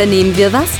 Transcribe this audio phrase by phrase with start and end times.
[0.00, 0.70] unternehmen wir was?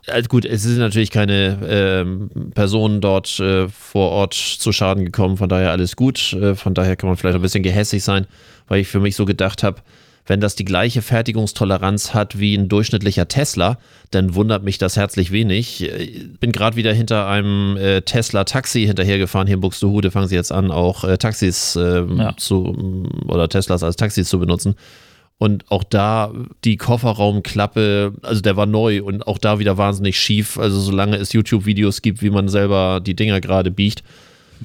[0.06, 5.39] Also gut, es sind natürlich keine ähm, Personen dort äh, vor Ort zu Schaden gekommen,
[5.39, 6.34] von daher alles gut.
[6.34, 8.27] Äh, von daher kann man vielleicht ein bisschen gehässig sein,
[8.68, 9.80] weil ich für mich so gedacht habe,
[10.27, 13.78] wenn das die gleiche Fertigungstoleranz hat wie ein durchschnittlicher Tesla,
[14.11, 15.83] dann wundert mich das herzlich wenig.
[15.83, 19.47] Ich bin gerade wieder hinter einem äh, Tesla-Taxi hinterhergefahren.
[19.47, 22.34] Hier in Buxtehude fangen sie jetzt an, auch äh, Taxis äh, Ja.
[22.39, 24.77] zu oder Teslas als Taxis zu benutzen.
[25.36, 26.33] Und auch da
[26.64, 30.58] die Kofferraumklappe, also der war neu und auch da wieder wahnsinnig schief.
[30.58, 34.05] Also solange es YouTube-Videos gibt, wie man selber die Dinger gerade biegt,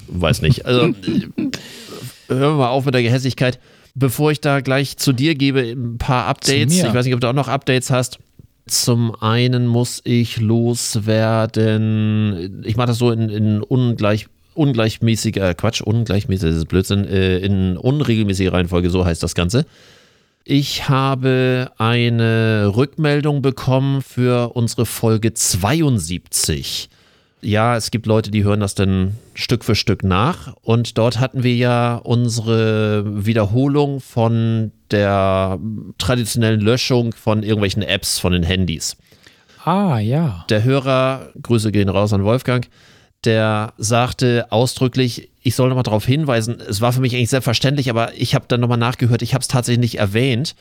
[0.07, 0.65] weiß nicht.
[0.65, 0.83] Also
[2.27, 3.59] hören wir mal auf mit der Gehässigkeit.
[4.00, 6.73] Bevor ich da gleich zu dir gebe, ein paar Updates.
[6.88, 8.19] Ich weiß nicht, ob du auch noch Updates hast.
[8.66, 11.83] Zum einen muss ich loswerden,
[12.65, 17.77] ich mache das so in, in ungleich, ungleichmäßiger, Quatsch, ungleichmäßig, das ist Blödsinn, äh, in
[17.77, 19.65] unregelmäßiger Reihenfolge, so heißt das Ganze.
[20.45, 26.89] Ich habe eine Rückmeldung bekommen für unsere Folge 72.
[27.42, 30.54] Ja, es gibt Leute, die hören das dann Stück für Stück nach.
[30.61, 35.58] Und dort hatten wir ja unsere Wiederholung von der
[35.98, 38.98] traditionellen Löschung von irgendwelchen Apps von den Handys.
[39.64, 40.45] Ah, ja.
[40.50, 42.67] Der Hörer, Grüße gehen raus an Wolfgang,
[43.23, 48.14] der sagte ausdrücklich, ich soll nochmal darauf hinweisen, es war für mich eigentlich selbstverständlich, aber
[48.16, 50.56] ich habe dann nochmal nachgehört, ich habe es tatsächlich nicht erwähnt,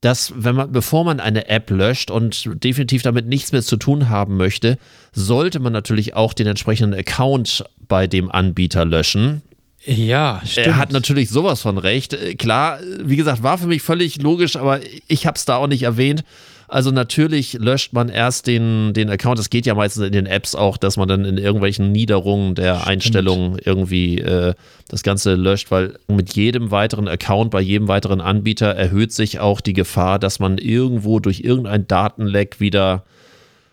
[0.00, 4.08] dass wenn man, bevor man eine App löscht und definitiv damit nichts mehr zu tun
[4.08, 4.78] haben möchte,
[5.12, 9.42] sollte man natürlich auch den entsprechenden Account bei dem Anbieter löschen.
[9.84, 10.66] Ja, stimmt.
[10.66, 12.12] Er hat natürlich sowas von recht.
[12.12, 15.68] Äh, Klar, wie gesagt, war für mich völlig logisch, aber ich habe es da auch
[15.68, 16.24] nicht erwähnt.
[16.68, 19.38] Also natürlich löscht man erst den, den Account.
[19.38, 22.74] Das geht ja meistens in den Apps auch, dass man dann in irgendwelchen Niederungen der
[22.74, 22.88] Stimmt.
[22.88, 24.54] Einstellungen irgendwie äh,
[24.88, 29.60] das Ganze löscht, weil mit jedem weiteren Account bei jedem weiteren Anbieter erhöht sich auch
[29.60, 33.04] die Gefahr, dass man irgendwo durch irgendein Datenleck wieder,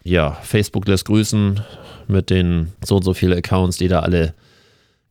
[0.03, 1.61] ja, Facebook lässt grüßen
[2.07, 4.33] mit den so und so viele Accounts, die da alle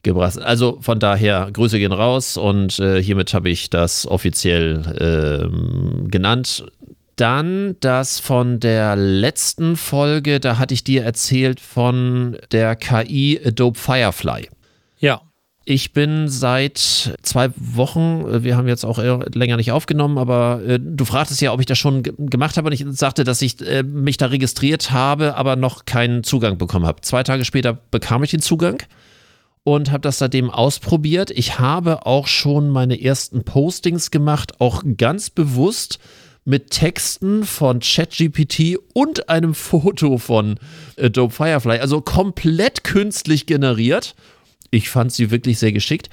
[0.03, 0.38] gebracht.
[0.38, 6.64] Also von daher, Grüße gehen raus und äh, hiermit habe ich das offiziell ähm, genannt.
[7.17, 13.78] Dann das von der letzten Folge, da hatte ich dir erzählt von der KI Adobe
[13.78, 14.49] Firefly.
[14.99, 15.21] ja.
[15.65, 16.78] Ich bin seit
[17.23, 21.41] zwei Wochen, äh, wir haben jetzt auch eher länger nicht aufgenommen, aber äh, du fragtest
[21.41, 24.17] ja, ob ich das schon ge- gemacht habe und ich sagte, dass ich äh, mich
[24.17, 27.03] da registriert habe, aber noch keinen Zugang bekommen habe.
[27.03, 28.83] Zwei Tage später bekam ich den Zugang
[29.62, 31.31] und habe das seitdem ausprobiert.
[31.31, 36.00] Ich habe auch schon meine ersten Postings gemacht, auch ganz bewusst
[36.45, 40.59] mit Texten von ChatGPT und einem Foto von
[40.99, 44.15] Adobe Firefly, also komplett künstlich generiert.
[44.71, 46.09] Ich fand sie wirklich sehr geschickt.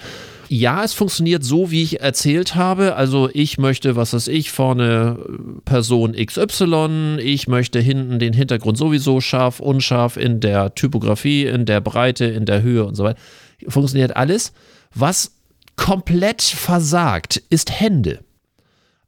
[0.49, 2.95] Ja, es funktioniert so, wie ich erzählt habe.
[2.95, 8.77] Also ich möchte, was weiß ich, vorne äh, Person XY, ich möchte hinten den Hintergrund
[8.77, 13.19] sowieso scharf, unscharf in der Typografie, in der Breite, in der Höhe und so weiter.
[13.67, 14.51] Funktioniert alles.
[14.93, 15.33] Was
[15.75, 18.19] komplett versagt, ist Hände.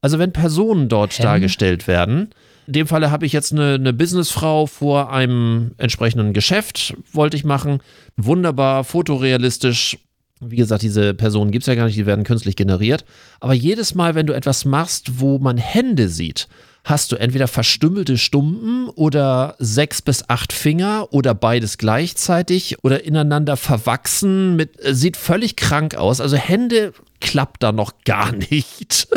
[0.02, 1.28] Also wenn Personen dort Hände?
[1.28, 2.30] dargestellt werden,
[2.68, 7.44] in dem Falle habe ich jetzt eine, eine Businessfrau vor einem entsprechenden Geschäft, wollte ich
[7.44, 7.80] machen.
[8.18, 9.98] Wunderbar, fotorealistisch.
[10.40, 13.06] Wie gesagt, diese Personen gibt es ja gar nicht, die werden künstlich generiert.
[13.40, 16.48] Aber jedes Mal, wenn du etwas machst, wo man Hände sieht,
[16.84, 23.56] hast du entweder verstümmelte Stumpen oder sechs bis acht Finger oder beides gleichzeitig oder ineinander
[23.58, 24.56] verwachsen.
[24.56, 26.22] Mit, äh, sieht völlig krank aus.
[26.22, 29.08] Also Hände klappt da noch gar nicht.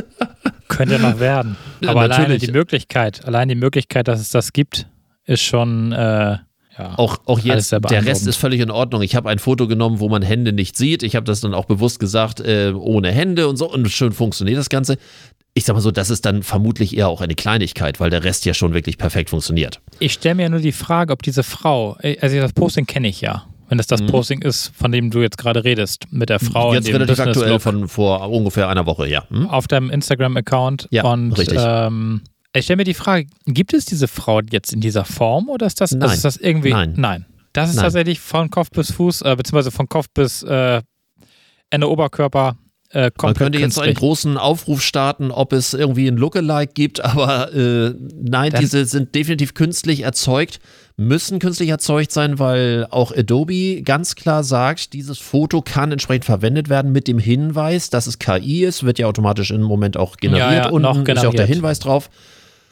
[0.68, 1.56] Könnte noch werden.
[1.80, 2.44] Ja, Aber alleine natürlich.
[2.44, 4.86] die Möglichkeit, allein die Möglichkeit, dass es das gibt,
[5.26, 6.38] ist schon, äh,
[6.78, 6.94] ja.
[6.96, 9.02] Auch, auch jetzt, der Rest ist völlig in Ordnung.
[9.02, 11.04] Ich habe ein Foto genommen, wo man Hände nicht sieht.
[11.04, 13.72] Ich habe das dann auch bewusst gesagt, äh, ohne Hände und so.
[13.72, 14.98] Und schön funktioniert das Ganze.
[15.56, 18.44] Ich sag mal so, das ist dann vermutlich eher auch eine Kleinigkeit, weil der Rest
[18.44, 19.80] ja schon wirklich perfekt funktioniert.
[20.00, 23.20] Ich stelle mir nur die Frage, ob diese Frau, äh, also das Posting kenne ich
[23.20, 23.44] ja.
[23.74, 26.74] Wenn das das Posting ist, von dem du jetzt gerade redest, mit der Frau Mhm.
[26.76, 29.28] jetzt in dem relativ Business aktuell Look von vor ungefähr einer Woche, ja.
[29.30, 29.48] Hm?
[29.50, 30.86] auf deinem Instagram-Account.
[30.92, 31.58] Ja, und richtig.
[31.60, 32.20] Ähm,
[32.54, 35.80] ich stelle mir die Frage, gibt es diese Frau jetzt in dieser Form oder ist
[35.80, 36.08] das, Nein.
[36.08, 36.70] ist das irgendwie?
[36.72, 37.26] Nein.
[37.52, 37.82] Das ist Nein.
[37.86, 40.80] tatsächlich von Kopf bis Fuß, äh, beziehungsweise von Kopf bis äh,
[41.70, 42.56] Ende Oberkörper
[42.94, 47.52] äh, Man könnte jetzt einen großen Aufruf starten, ob es irgendwie ein Lookalike gibt, aber
[47.52, 50.60] äh, nein, Dann- diese sind definitiv künstlich erzeugt,
[50.96, 56.68] müssen künstlich erzeugt sein, weil auch Adobe ganz klar sagt, dieses Foto kann entsprechend verwendet
[56.68, 60.50] werden mit dem Hinweis, dass es KI ist, wird ja automatisch im Moment auch generiert
[60.50, 61.46] Ja, ja, und noch ist ja auch der.
[61.46, 62.08] Hinweis drauf.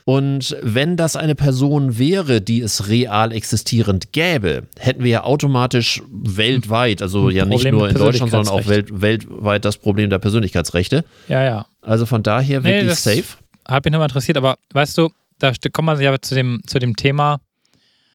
[0.04, 6.02] Und wenn das eine Person wäre, die es real existierend gäbe, hätten wir ja automatisch
[6.10, 10.19] weltweit, also ja nicht Problem nur in Deutschland, sondern auch welt, weltweit das Problem der
[10.19, 11.04] Persönlichkeitsrechte.
[11.28, 11.66] Ja, ja.
[11.82, 13.25] Also von daher Nee, wirklich safe.
[13.66, 16.96] Hat mich nochmal interessiert, aber weißt du, da kommt man ja zu dem, zu dem
[16.96, 17.40] Thema,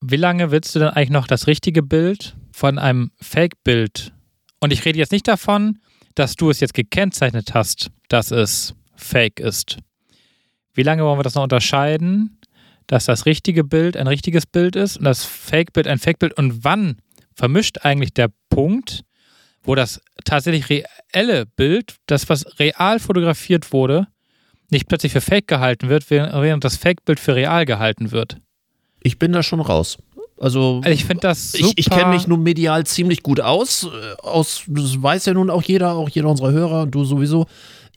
[0.01, 4.13] wie lange willst du denn eigentlich noch das richtige Bild von einem Fake-Bild?
[4.59, 5.79] Und ich rede jetzt nicht davon,
[6.15, 9.77] dass du es jetzt gekennzeichnet hast, dass es Fake ist.
[10.77, 12.37] Wie lange wollen wir das noch unterscheiden,
[12.85, 16.37] dass das richtige Bild ein richtiges Bild ist und das Fake-Bild ein Fake-Bild?
[16.37, 16.97] Und wann
[17.33, 19.01] vermischt eigentlich der Punkt,
[19.63, 24.05] wo das tatsächlich reelle Bild, das was real fotografiert wurde,
[24.69, 28.37] nicht plötzlich für Fake gehalten wird, während das Fake-Bild für real gehalten wird?
[29.01, 29.97] Ich bin da schon raus.
[30.39, 31.69] Also, Also ich finde das super.
[31.75, 33.85] ich, ich kenne mich nun medial ziemlich gut aus.
[33.85, 34.61] äh, aus.
[34.67, 37.47] Das weiß ja nun auch jeder, auch jeder unserer Hörer, du sowieso.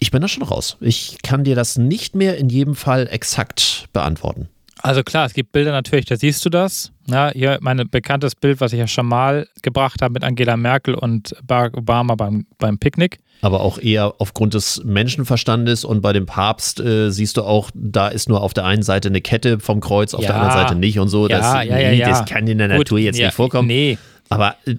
[0.00, 0.76] Ich bin da schon raus.
[0.80, 4.48] Ich kann dir das nicht mehr in jedem Fall exakt beantworten.
[4.82, 6.90] Also klar, es gibt Bilder natürlich, da siehst du das.
[7.06, 10.94] Ja, hier mein bekanntes Bild, was ich ja schon mal gebracht habe mit Angela Merkel
[10.94, 13.18] und Barack Obama beim, beim Picknick.
[13.42, 18.08] Aber auch eher aufgrund des Menschenverstandes und bei dem Papst äh, siehst du auch, da
[18.08, 20.40] ist nur auf der einen Seite eine Kette vom Kreuz, auf der Ja.
[20.40, 21.28] anderen Seite nicht und so.
[21.28, 23.68] Ja, das, ja, nee, das kann in der Gut, Natur jetzt nicht vorkommen.
[23.68, 23.98] Nee.
[24.30, 24.74] Aber äh,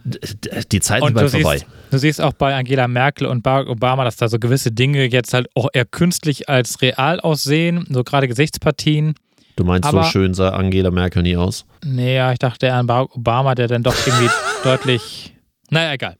[0.71, 1.57] die Zeiten sind Und du bald vorbei.
[1.59, 5.06] siehst, du siehst auch bei Angela Merkel und Barack Obama, dass da so gewisse Dinge
[5.06, 9.13] jetzt halt auch eher künstlich als real aussehen, so gerade Gesichtspartien.
[9.57, 11.65] Du meinst, aber- so schön sah Angela Merkel nie aus?
[11.86, 14.30] Nee, ja, ich dachte eher an Barack Obama, der dann doch irgendwie
[14.63, 15.36] deutlich.
[15.69, 16.15] Naja, egal.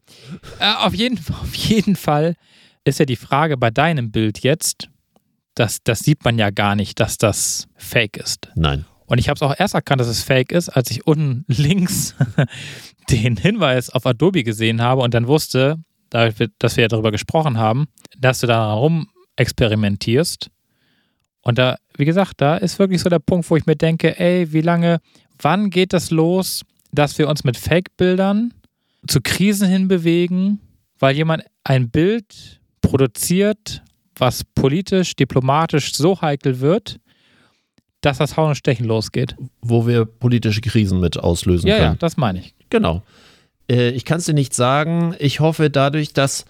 [0.60, 2.36] Äh, auf, jeden, auf jeden Fall
[2.84, 4.90] ist ja die Frage bei deinem Bild jetzt,
[5.56, 8.50] das, das sieht man ja gar nicht, dass das fake ist.
[8.56, 8.86] Nein.
[9.06, 12.16] Und ich habe es auch erst erkannt, dass es fake ist, als ich unten links
[13.10, 15.78] den Hinweis auf Adobe gesehen habe und dann wusste,
[16.10, 17.88] dass wir ja darüber gesprochen haben,
[18.18, 19.08] dass du da rum
[19.38, 20.50] experimentierst.
[21.42, 24.52] Und da, wie gesagt, da ist wirklich so der Punkt, wo ich mir denke, ey,
[24.54, 25.00] wie lange,
[25.42, 26.62] wann geht das los,
[26.92, 28.54] dass wir uns mit Fake-Bildern
[29.08, 30.60] zu Krisen hinbewegen,
[31.00, 33.82] weil jemand ein Bild produziert,
[34.18, 36.98] was politisch, diplomatisch so heikel wird,
[38.02, 39.36] dass das Hauen und Stechen losgeht.
[39.62, 42.00] Wo wir politische Krisen mit auslösen Ja, ja, können.
[42.00, 42.54] das meine ich.
[42.72, 43.04] Genau.
[43.70, 45.16] Äh, ich kann es dir nicht sagen.
[45.20, 46.46] Ich hoffe dadurch, dass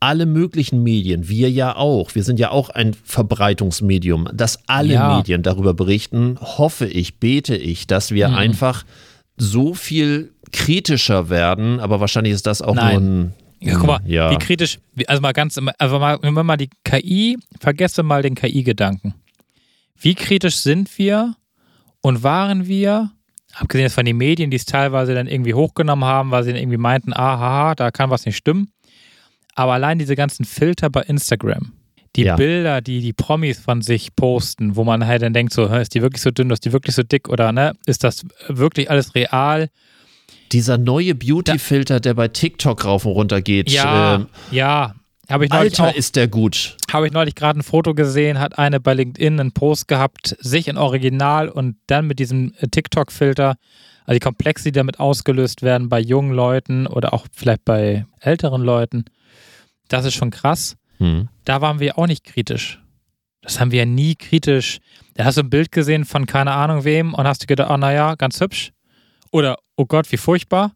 [0.00, 5.16] alle möglichen Medien, wir ja auch, wir sind ja auch ein Verbreitungsmedium, dass alle Ja.
[5.16, 8.34] Medien darüber berichten, hoffe ich, bete ich, dass wir Mhm.
[8.34, 8.84] einfach
[9.36, 12.94] so viel kritischer werden, aber wahrscheinlich ist das auch Nein.
[12.94, 14.30] nur ein Ja, guck mal, ja.
[14.32, 18.34] wie kritisch, also mal ganz, also mal, wenn wir mal die KI, vergesse mal den
[18.34, 19.14] KI-Gedanken.
[19.96, 21.36] Wie kritisch sind wir
[22.00, 23.12] und waren wir,
[23.54, 26.60] abgesehen jetzt von den Medien, die es teilweise dann irgendwie hochgenommen haben, weil sie dann
[26.60, 28.72] irgendwie meinten, aha, da kann was nicht stimmen.
[29.54, 31.72] Aber allein diese ganzen Filter bei Instagram,
[32.16, 32.36] die Ja.
[32.36, 36.02] Bilder, die die Promis von sich posten, wo man halt dann denkt, so, ist die
[36.02, 39.68] wirklich so dünn, ist die wirklich so dick oder ne, ist das wirklich alles real?
[40.52, 43.70] Dieser neue Beauty-Filter, der bei TikTok rauf und runter geht.
[43.70, 44.94] Ja, ähm, ja.
[45.32, 46.76] Habe ich neulich Alter, auch ist der gut.
[46.92, 50.68] habe ich neulich gerade ein Foto gesehen, hat eine bei LinkedIn einen Post gehabt, sich
[50.68, 53.56] in Original und dann mit diesem äh, TikTok-Filter,
[54.04, 58.62] also die Komplexe, die damit ausgelöst werden bei jungen Leuten oder auch vielleicht bei älteren
[58.62, 59.06] Leuten.
[59.88, 60.76] Das ist schon krass.
[60.98, 61.28] Hm.
[61.44, 62.80] Da waren wir auch nicht kritisch.
[63.40, 64.80] Das haben wir ja nie kritisch.
[65.14, 67.78] Da hast du ein Bild gesehen von keine Ahnung wem und hast du gedacht, oh
[67.78, 68.72] naja, ganz hübsch.
[69.30, 70.72] Oder, oh Gott, wie furchtbar.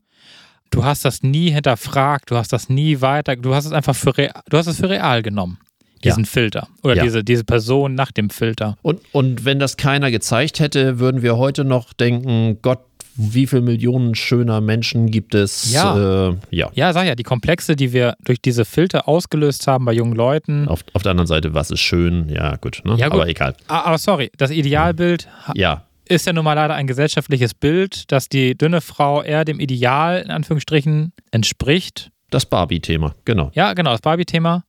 [0.70, 4.16] Du hast das nie hinterfragt, du hast das nie weiter, du hast es einfach für
[4.16, 5.58] real, du hast es für real genommen,
[6.04, 6.68] diesen Filter.
[6.82, 7.02] Oder Ja.
[7.04, 8.76] diese, diese Person nach dem Filter.
[8.82, 12.80] Und, und wenn das keiner gezeigt hätte, würden wir heute noch denken, Gott,
[13.18, 15.72] wie viele Millionen schöner Menschen gibt es?
[15.72, 16.28] Ja.
[16.28, 16.68] Äh, ja.
[16.74, 20.68] Ja, sag ja, die Komplexe, die wir durch diese Filter ausgelöst haben bei jungen Leuten.
[20.68, 22.28] Auf, auf der anderen Seite, was ist schön?
[22.28, 22.94] Ja, gut, ne?
[22.98, 23.20] Ja, gut.
[23.20, 23.54] aber egal.
[23.68, 28.28] Ah, Aber sorry, das Idealbild, Ja, ist ja nun mal leider ein gesellschaftliches Bild, dass
[28.28, 32.10] die dünne Frau eher dem Ideal in Anführungsstrichen entspricht.
[32.30, 33.50] Das Barbie-Thema, genau.
[33.54, 34.64] Ja, genau, das Barbie-Thema.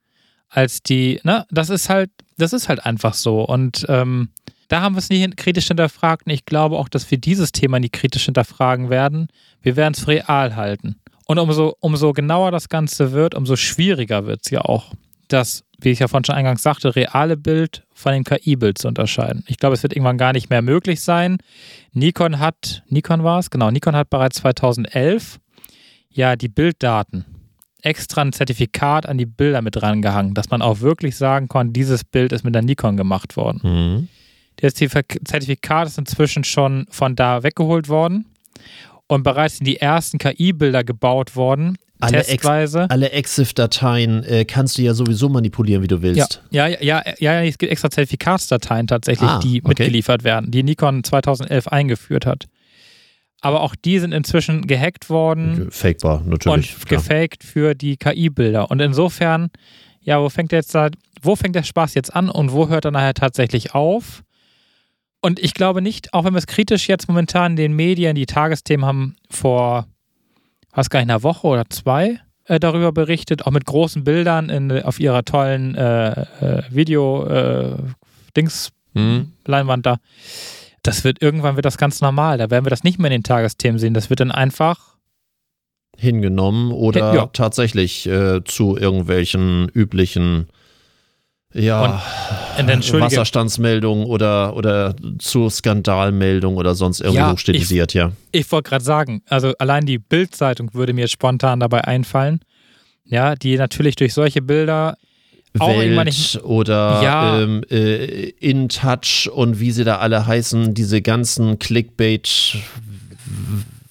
[0.50, 3.42] Als die, ne, das ist halt, das ist halt einfach so.
[3.42, 4.30] Und ähm,
[4.68, 6.26] da haben wir es nie kritisch hinterfragt.
[6.26, 9.28] Und ich glaube auch, dass wir dieses Thema nie kritisch hinterfragen werden.
[9.62, 10.98] Wir werden es real halten.
[11.26, 14.94] Und umso, umso genauer das Ganze wird, umso schwieriger wird es ja auch,
[15.28, 19.44] das, wie ich ja vorhin schon eingangs sagte, reale Bild von dem KI-Bild zu unterscheiden.
[19.48, 21.38] Ich glaube, es wird irgendwann gar nicht mehr möglich sein.
[21.94, 25.40] Nikon hat, Nikon war es, genau, Nikon hat bereits 2011
[26.10, 27.26] ja die Bilddaten
[27.82, 32.04] extra ein Zertifikat an die Bilder mit rangehangen, dass man auch wirklich sagen kann, dieses
[32.04, 33.62] Bild ist mit der Nikon gemacht worden.
[33.64, 34.08] Mhm.
[34.58, 38.26] Das Zertifikat ist inzwischen schon von da weggeholt worden
[39.08, 41.78] und bereits sind die ersten KI-Bilder gebaut worden.
[42.00, 42.82] Alle, testweise.
[42.84, 46.42] Ex, alle EXIF-Dateien äh, kannst du ja sowieso manipulieren, wie du willst.
[46.52, 49.70] Ja, ja, ja, ja, ja es gibt extra Zertifikatsdateien tatsächlich, Ah, die okay.
[49.70, 52.46] mitgeliefert werden, die Nikon 2011 eingeführt hat.
[53.42, 56.76] Aber auch die sind inzwischen gehackt worden Fakebar, natürlich.
[56.76, 57.02] und klar.
[57.02, 58.72] gefaked für die KI-Bilder.
[58.72, 59.50] Und insofern,
[60.02, 60.90] ja, wo fängt jetzt da,
[61.22, 64.24] wo fängt der Spaß jetzt an und wo hört er nachher tatsächlich auf?
[65.22, 68.86] Und ich glaube nicht, auch wenn wir es kritisch jetzt momentan den Medien, die Tagesthemen
[68.86, 69.88] haben vor,
[70.74, 74.72] was gar nicht, einer Woche oder zwei äh, darüber berichtet, auch mit großen Bildern in,
[74.84, 79.82] auf ihrer tollen äh, äh, Video-Dings-Leinwand Mhm.
[79.84, 79.98] da.
[80.84, 82.38] Das wird irgendwann wird das ganz normal.
[82.38, 83.94] Da werden wir das nicht mehr in den Tagesthemen sehen.
[83.94, 84.96] Das wird dann einfach
[86.00, 87.26] Hingenommen oder Ja.
[87.28, 90.48] tatsächlich äh, zu irgendwelchen üblichen
[91.54, 92.02] ja,
[92.58, 98.12] Und entschuldige- Wasserstandsmeldungen oder, oder zu Skandalmeldungen oder sonst irgendwie Ja, hochstilisiert, ja.
[98.32, 102.42] Ich wollte gerade sagen, also allein die Bild-Zeitung würde mir spontan dabei einfallen.
[103.06, 104.98] Ja, die natürlich durch solche Bilder
[105.60, 106.36] auch irgendwann nicht.
[106.36, 107.42] Welt oder Ja.
[107.42, 112.58] ähm, äh, In Touch und wie sie da alle heißen, diese ganzen Clickbait.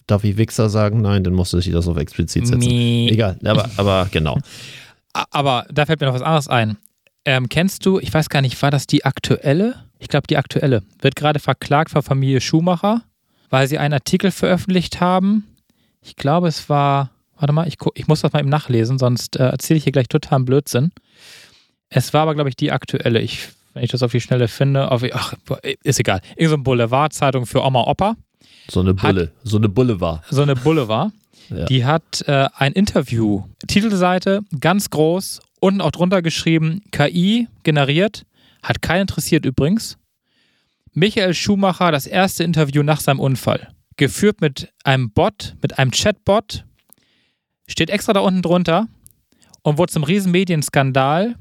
[0.06, 1.00] Darf ich Wichser sagen?
[1.00, 2.58] Nein, dann musste ich das auf explizit setzen.
[2.68, 3.08] Mie.
[3.10, 4.38] Egal, aber, aber genau.
[5.30, 6.76] Aber da fällt mir noch was anderes ein.
[7.26, 9.74] Ähm, kennst du, ich weiß gar nicht, war das die aktuelle?
[9.98, 10.82] Ich glaube, die aktuelle.
[11.00, 13.02] Wird gerade verklagt von Familie Schumacher,
[13.50, 15.44] weil sie einen Artikel veröffentlicht haben.
[16.00, 19.48] Ich glaube, es war, warte mal, ich, ich muss das mal eben nachlesen, sonst äh,
[19.48, 20.92] erzähle ich hier gleich totalen Blödsinn.
[21.88, 23.20] Es war aber, glaube ich, die aktuelle.
[23.20, 25.34] Ich, wenn ich das auf die Schnelle finde, auf, ach,
[25.82, 26.20] ist egal.
[26.36, 28.14] Irgend so eine Boulevardzeitung für Oma Opa.
[28.70, 30.22] So eine Bulle, so eine Bulle war.
[30.30, 31.10] so eine Bulle war.
[31.50, 31.64] Ja.
[31.66, 38.24] Die hat äh, ein Interview, Titelseite, ganz groß, unten auch drunter geschrieben, KI generiert,
[38.62, 39.96] hat keinen interessiert übrigens.
[40.92, 43.68] Michael Schumacher, das erste Interview nach seinem Unfall.
[43.96, 46.64] Geführt mit einem Bot, mit einem Chatbot,
[47.66, 48.88] steht extra da unten drunter
[49.62, 51.34] und wurde zum riesen Medienskandal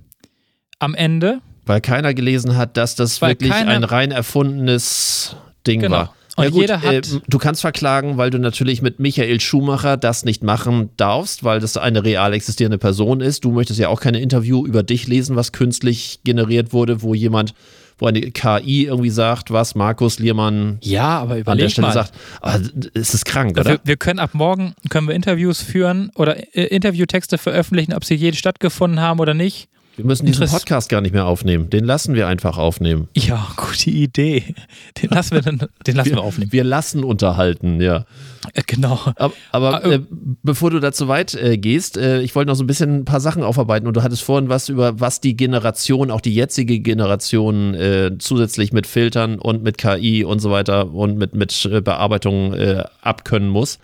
[0.79, 1.41] am Ende.
[1.65, 5.35] Weil keiner gelesen hat, dass das Weil wirklich keiner- ein rein erfundenes
[5.65, 5.95] Ding Genau.
[5.97, 6.15] war.
[6.35, 9.95] Und ja gut, jeder hat- äh, du kannst verklagen, weil du natürlich mit Michael Schumacher
[9.97, 13.45] das nicht machen darfst, weil das eine real existierende Person ist.
[13.45, 17.53] Du möchtest ja auch keine Interview über dich lesen, was künstlich generiert wurde, wo jemand,
[17.97, 22.11] wo eine KI irgendwie sagt, was Markus Liermann Ja, aber an der Stelle sagt.
[22.41, 22.59] Ah,
[22.93, 23.69] es ist krank, oder?
[23.71, 28.15] Wir, wir können ab morgen können wir Interviews führen oder äh, Interviewtexte veröffentlichen, ob sie
[28.15, 29.69] je stattgefunden haben oder nicht.
[29.95, 31.69] Wir müssen diesen Podcast gar nicht mehr aufnehmen.
[31.69, 33.07] Den lassen wir einfach aufnehmen.
[33.15, 34.43] Ja, gute Idee.
[35.01, 36.51] Den lassen wir dann, den lassen wir, aufnehmen.
[36.51, 38.05] Wir lassen unterhalten, ja.
[38.53, 38.99] Äh, genau.
[39.15, 39.99] Aber, aber Ah, äh,
[40.43, 43.05] bevor du da zu weit äh, gehst, äh, ich wollte noch so ein bisschen ein
[43.05, 46.79] paar Sachen aufarbeiten und du hattest vorhin was über, was die Generation, auch die jetzige
[46.79, 51.81] Generation äh, zusätzlich mit Filtern und mit KI und so weiter und mit, mit äh,
[51.81, 53.79] Bearbeitung äh, abkönnen muss.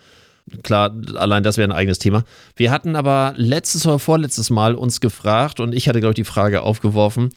[0.64, 2.24] Klar, allein das wäre ein eigenes Thema.
[2.56, 6.24] Wir hatten aber letztes oder vorletztes Mal uns gefragt und ich hatte, glaube ich, die
[6.24, 7.30] Frage aufgeworfen,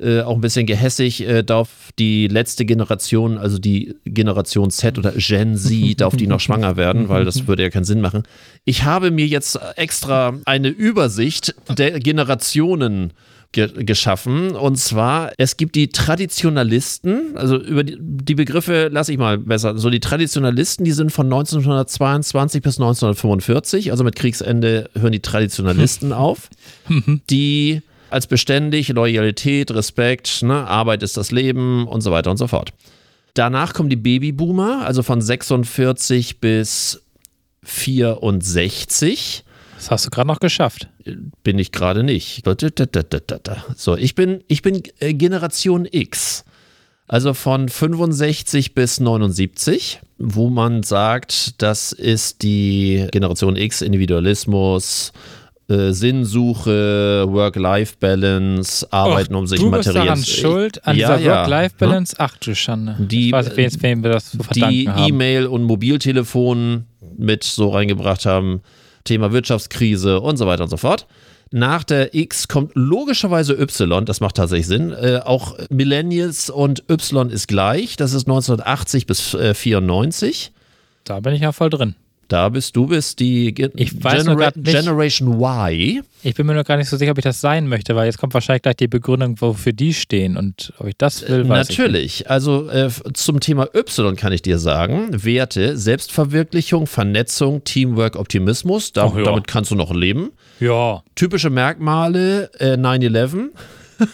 [0.00, 5.12] äh, auch ein bisschen gehässig, äh, darf die letzte Generation, also die Generation Z oder
[5.12, 8.22] Gen Z, darf die noch schwanger werden, weil das würde ja keinen Sinn machen.
[8.64, 13.12] Ich habe mir jetzt extra eine Übersicht der Generationen
[13.52, 14.52] ge geschaffen.
[14.52, 19.76] Und zwar, es gibt die Traditionalisten, also über die, die Begriffe lasse ich mal besser.
[19.78, 26.12] So die Traditionalisten, die sind von 1922 bis 1945, also mit Kriegsende hören die Traditionalisten
[26.12, 26.48] auf,
[27.30, 32.46] die als beständig, Loyalität, Respekt, ne, Arbeit ist das Leben und so weiter und so
[32.46, 32.72] fort.
[33.34, 37.00] Danach kommen die Babyboomer, also von 46 bis
[37.62, 39.44] 64
[39.80, 40.88] Das hast du gerade noch geschafft.
[41.42, 42.42] bin ich gerade nicht.
[43.76, 46.44] So, ich bin, ich bin äh, Generation X.
[47.08, 55.12] Also von 65 bis 79, wo man sagt, das ist die Generation X, Individualismus,
[55.68, 61.36] Äh, Sinnsuche, Work-Life-Balance, Arbeiten, um sich du bist materiell daran schuld, an Ja, dieser ja.
[61.38, 62.16] Work-Life-Balance?
[62.18, 62.96] Ach du Schande.
[62.98, 65.08] Die- ich weiß nicht, wem- wir das zu verdanken die haben.
[65.08, 68.62] E-Mail- und Mobiltelefon mit so reingebracht haben,
[69.10, 71.06] Thema Wirtschaftskrise und so weiter und so fort.
[71.50, 74.92] Nach der X kommt logischerweise Y, das macht tatsächlich Sinn.
[74.92, 80.52] Äh, auch Millennials und Y ist gleich, das ist 1980 bis äh, 94.
[81.02, 81.96] Da bin ich ja voll drin.
[82.30, 86.02] Da bist du bist die Ge nicht- Generation Y.
[86.22, 88.18] Ich bin mir nur gar nicht so sicher, ob ich das sein möchte, weil jetzt
[88.18, 90.36] kommt wahrscheinlich gleich die Begründung, wofür die stehen.
[90.36, 92.30] Und ob ich das will, weiß Natürlich.
[92.30, 99.06] Also äh, zum Thema Y kann ich dir sagen, Werte, Selbstverwirklichung, Vernetzung, Teamwork, Optimismus, da,
[99.12, 99.24] Ach ja.
[99.24, 100.30] damit kannst du noch leben.
[100.60, 101.02] Ja.
[101.16, 103.48] Typische Merkmale, äh, 9-11,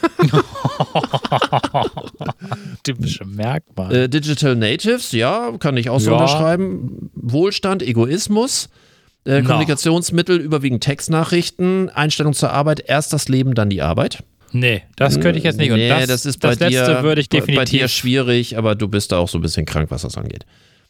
[2.83, 3.95] Typische Merkmal.
[3.95, 6.17] äh, Digital Natives, ja, kann ich auch so Ja.
[6.17, 7.11] unterschreiben.
[7.15, 8.69] Wohlstand, Egoismus,
[9.25, 9.43] äh.
[9.43, 14.23] Kommunikationsmittel, überwiegend Textnachrichten, Einstellung zur Arbeit, erst das Leben, dann die Arbeit.
[14.53, 15.71] nee, das könnte ich jetzt nicht.
[15.71, 17.91] Und nee, das, das ist bei letzte dir, würde ich bei- bei dir definitiv.
[17.91, 20.47] schwierig, aber du bist da auch so ein bisschen krank, was das angeht.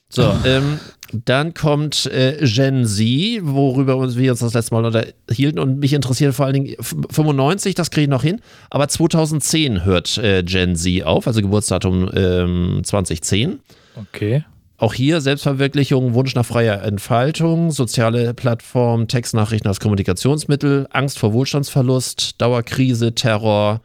[0.08, 0.78] So, ähm,
[1.12, 6.34] dann kommt äh, Gen Z, worüber wir uns das letzte Mal unterhielten und mich interessiert
[6.34, 10.76] vor allen Dingen f- 95, das kriege ich noch hin, aber 2010 hört äh, Gen
[10.76, 13.60] Z auf, also Geburtsdatum ähm, 2010.
[13.94, 14.44] Okay.
[14.78, 22.40] Auch hier Selbstverwirklichung, Wunsch nach freier Entfaltung, soziale Plattform, Textnachrichten als Kommunikationsmittel, Angst vor Wohlstandsverlust,
[22.42, 23.80] Dauerkrise, Terror,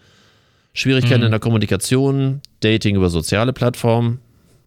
[0.74, 4.20] Schwierigkeiten in der Kommunikation, Dating über soziale Plattformen.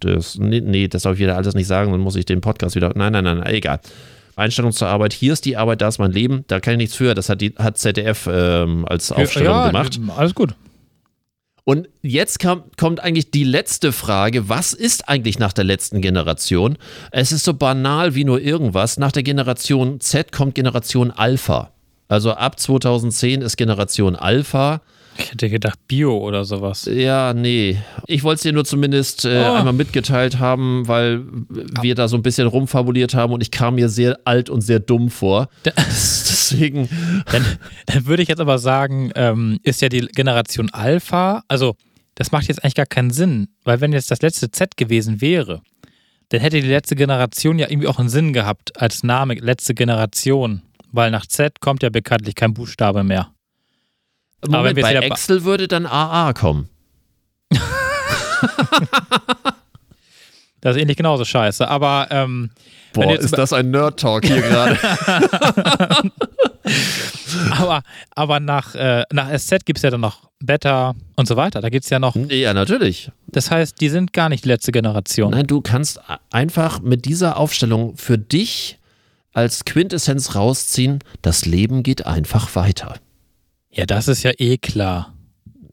[0.05, 2.77] Das, nee, nee, das darf ich wieder alles nicht sagen, dann muss ich den Podcast
[2.77, 2.93] wieder.
[2.95, 3.81] Nein, nein, nein, nein, egal.
[4.37, 6.97] Einstellung zur Arbeit, hier ist die Arbeit, da ist mein Leben, da kann ich nichts
[6.97, 7.15] für.
[7.15, 9.99] Das hat, die, hat ZDF ähm, als Aufstellung ja, gemacht.
[10.17, 10.55] Alles gut.
[11.65, 16.77] Und jetzt kam, kommt eigentlich die letzte Frage, was ist eigentlich nach der letzten Generation?
[17.11, 18.99] Es ist so banal wie nur irgendwas.
[18.99, 21.71] Nach der Generation Z kommt Generation Alpha.
[22.07, 24.83] Also ab 2010 ist Generation Alpha.
[25.17, 26.89] Ich hätte gedacht Bio oder sowas.
[26.93, 27.79] Ja, nee.
[28.07, 29.53] Ich wollte es dir nur zumindest äh, Oh.
[29.55, 31.23] einmal mitgeteilt haben, weil
[31.81, 34.81] wir da so ein bisschen rumfabuliert haben und ich kam mir sehr alt und sehr
[34.81, 35.49] dumm vor.
[35.65, 36.89] Deswegen,
[37.31, 37.45] Dann,
[37.87, 41.77] dann würde ich jetzt aber sagen, ähm, ist ja die Generation Alpha, also
[42.17, 45.63] das macht jetzt eigentlich gar keinen Sinn, weil wenn jetzt das letzte Z gewesen wäre,
[46.31, 50.63] dann hätte die letzte Generation ja irgendwie auch einen Sinn gehabt als Name, letzte Generation,
[50.93, 53.31] weil nach Z kommt ja bekanntlich kein Buchstabe mehr.
[54.49, 56.69] Moment, wenn wir bei Excel würde dann AA kommen.
[60.61, 62.51] Das ist ähnlich genauso scheiße, aber ähm,
[62.95, 64.79] Boah, ist das ein Nerd-Talk hier gerade.
[67.51, 67.83] aber,
[68.15, 71.61] aber nach, äh, nach SZ gibt es ja dann noch Beta und so weiter.
[71.61, 73.11] Da gibt es ja noch, ja, natürlich.
[73.27, 75.33] das heißt, die sind gar nicht die letzte Generation.
[75.33, 78.79] Nein, du kannst einfach mit dieser Aufstellung für dich
[79.35, 82.95] als Quintessenz rausziehen, das Leben geht einfach weiter.
[83.75, 85.13] Ja, das ist ja eh klar.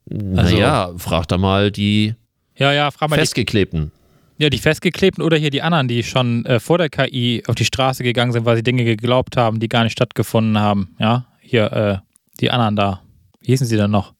[0.06, 2.14] naja, frag da mal die
[2.56, 3.92] Ja, ja, frag mal die, Festgeklebten.
[4.38, 7.64] ja, die Festgeklebten oder hier die anderen, die schon äh, vor der KI auf die
[7.64, 10.94] Straße gegangen sind, weil sie Dinge geglaubt haben, die gar nicht stattgefunden haben.
[10.98, 11.98] Ja, hier, äh,
[12.40, 13.02] die anderen da.
[13.40, 14.14] Wie hießen sie denn noch?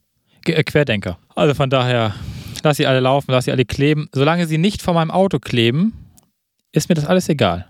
[0.44, 1.18] Ge äh, Querdenker.
[1.34, 2.14] Also von daher,
[2.62, 4.08] lass sie alle laufen, lass sie alle kleben.
[4.12, 5.92] Solange sie nicht vor meinem Auto kleben,
[6.72, 7.66] ist mir das alles egal.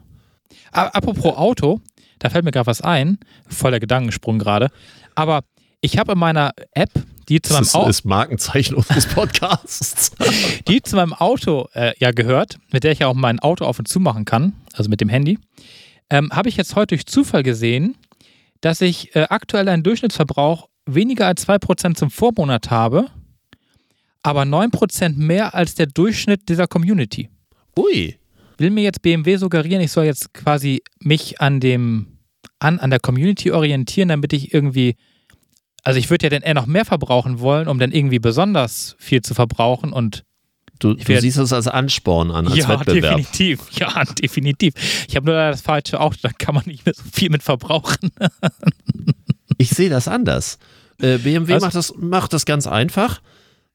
[0.72, 1.81] A apropos Auto,
[2.18, 3.18] da fällt mir gerade was ein.
[3.48, 4.68] Voller Gedankensprung gerade.
[5.14, 5.42] Aber
[5.83, 6.90] ich habe in meiner App,
[7.29, 7.90] die zu meinem Das Auto.
[7.90, 10.12] ist Markenzeichen unseres Podcasts.
[10.68, 13.79] die zu meinem Auto äh, ja gehört, mit der ich ja auch mein Auto auf
[13.79, 15.38] und zu machen kann, also mit dem Handy,
[16.09, 17.97] ähm, habe ich jetzt heute durch Zufall gesehen,
[18.61, 23.07] dass ich äh, aktuell einen Durchschnittsverbrauch weniger als 2% zum Vormonat habe,
[24.23, 27.29] aber 9% mehr als der Durchschnitt dieser Community.
[27.77, 28.16] Ui.
[28.59, 32.18] Will mir jetzt BMW suggerieren, ich soll jetzt quasi mich an dem,
[32.61, 34.95] an, an der Community orientieren, damit ich irgendwie,
[35.83, 39.23] also ich würde ja dann eher noch mehr verbrauchen wollen, um dann irgendwie besonders viel
[39.23, 40.25] zu verbrauchen und
[40.79, 43.16] Du, du siehst es als Ansporn an, als ja, Wettbewerb.
[43.18, 43.61] definitiv.
[43.79, 44.75] Ja, definitiv.
[45.09, 48.11] Ich habe nur das falsche Auto, da kann man nicht mehr so viel mit verbrauchen.
[49.59, 50.59] Ich sehe das anders.
[50.99, 51.62] Äh, BMW Was?
[51.62, 53.21] macht das, macht das ganz einfach.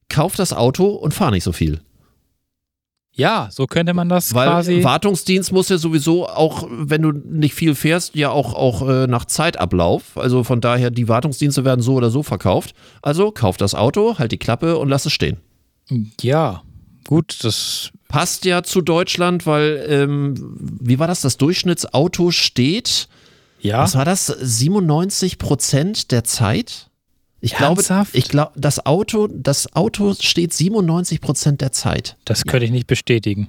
[0.10, 1.80] Kauf das Auto und fahr nicht so viel.
[3.18, 4.84] Ja, so könnte man das Weil quasi.
[4.84, 9.26] Wartungsdienst muss ja sowieso auch, wenn du nicht viel fährst, ja auch, auch äh, nach
[9.26, 10.16] Zeitablauf.
[10.16, 12.76] Also von daher, die Wartungsdienste werden so oder so verkauft.
[13.02, 15.38] Also kauf das Auto, halt die Klappe und lass es stehen.
[16.22, 16.62] Ja,
[17.06, 17.92] gut, das.
[18.08, 21.20] Passt ja zu Deutschland, weil, ähm, wie war das?
[21.22, 23.10] Das Durchschnittsauto steht,
[23.60, 24.28] Ja, was war das?
[24.28, 26.87] 97 Prozent der Zeit?
[27.40, 32.18] Ich glaube, ich glaube, das Auto, das Auto steht 97 Prozent der Zeit.
[32.26, 33.48] das könnte ich nicht bestätigen.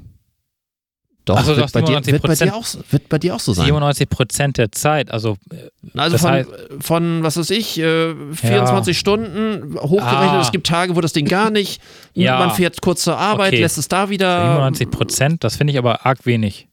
[1.24, 2.44] Doch, Ach so, wird, bei dir, wird, bei 97%.
[2.44, 3.66] dir auch, wird bei dir auch so sein.
[3.66, 5.11] 97 Prozent der Zeit.
[5.11, 5.37] Also
[5.94, 6.48] Also von, heißt-
[6.83, 10.31] von, was weiß ich, äh, 24 Stunden hochgerechnet.
[10.33, 10.40] Ah.
[10.40, 11.83] Es gibt Tage, wo das Ding gar nicht.
[12.14, 12.38] Ja.
[12.38, 13.61] Man fährt kurz zur Arbeit, Okay.
[13.62, 14.40] lässt es da wieder.
[14.40, 16.66] 97 Prozent, das finde ich aber arg wenig.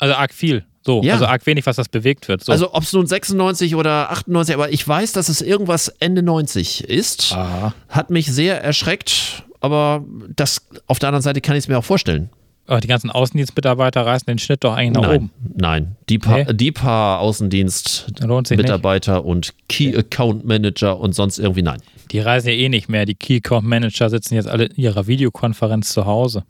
[0.00, 0.64] Also arg viel.
[0.86, 1.14] So, Ja.
[1.14, 2.42] also arg wenig, was das bewegt wird.
[2.44, 2.52] So.
[2.52, 6.84] Also ob es nun 96 oder 98, aber ich weiß, dass es irgendwas Ende 90
[6.84, 7.32] ist.
[7.34, 7.74] ah.
[7.88, 11.84] Hat mich sehr erschreckt, aber das auf der anderen Seite kann ich es mir auch
[11.84, 12.30] vorstellen.
[12.66, 15.30] Aber die ganzen Außendienstmitarbeiter reißen den Schnitt doch eigentlich nach nein, oben.
[15.56, 15.96] nein.
[16.10, 16.52] Die paar, Nee.
[16.52, 18.64] die paar Außendienst Lohnt sich nicht.
[18.66, 21.80] Mitarbeiter und Key Account Manager und sonst irgendwie nein.
[22.12, 23.06] Die reisen ja eh nicht mehr.
[23.06, 26.44] Die Key Account Manager sitzen jetzt alle in ihrer Videokonferenz zu Hause.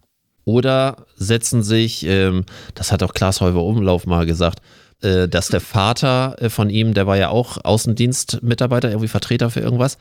[0.49, 4.63] Oder setzen sich, ähm, das hat auch Klaas Häufer Umlauf mal gesagt,
[5.03, 9.61] äh, dass der Vater äh, von ihm, der war ja auch Außendienstmitarbeiter, irgendwie Vertreter für
[9.61, 9.99] irgendwas.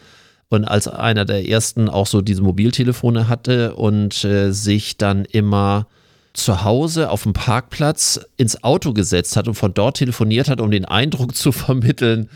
[0.47, 5.87] Und als einer der ersten auch so diese Mobiltelefone hatte und äh, sich dann immer
[6.31, 10.71] zu Hause auf dem Parkplatz ins Auto gesetzt hat und von dort telefoniert hat, um
[10.71, 12.29] den Eindruck zu vermitteln,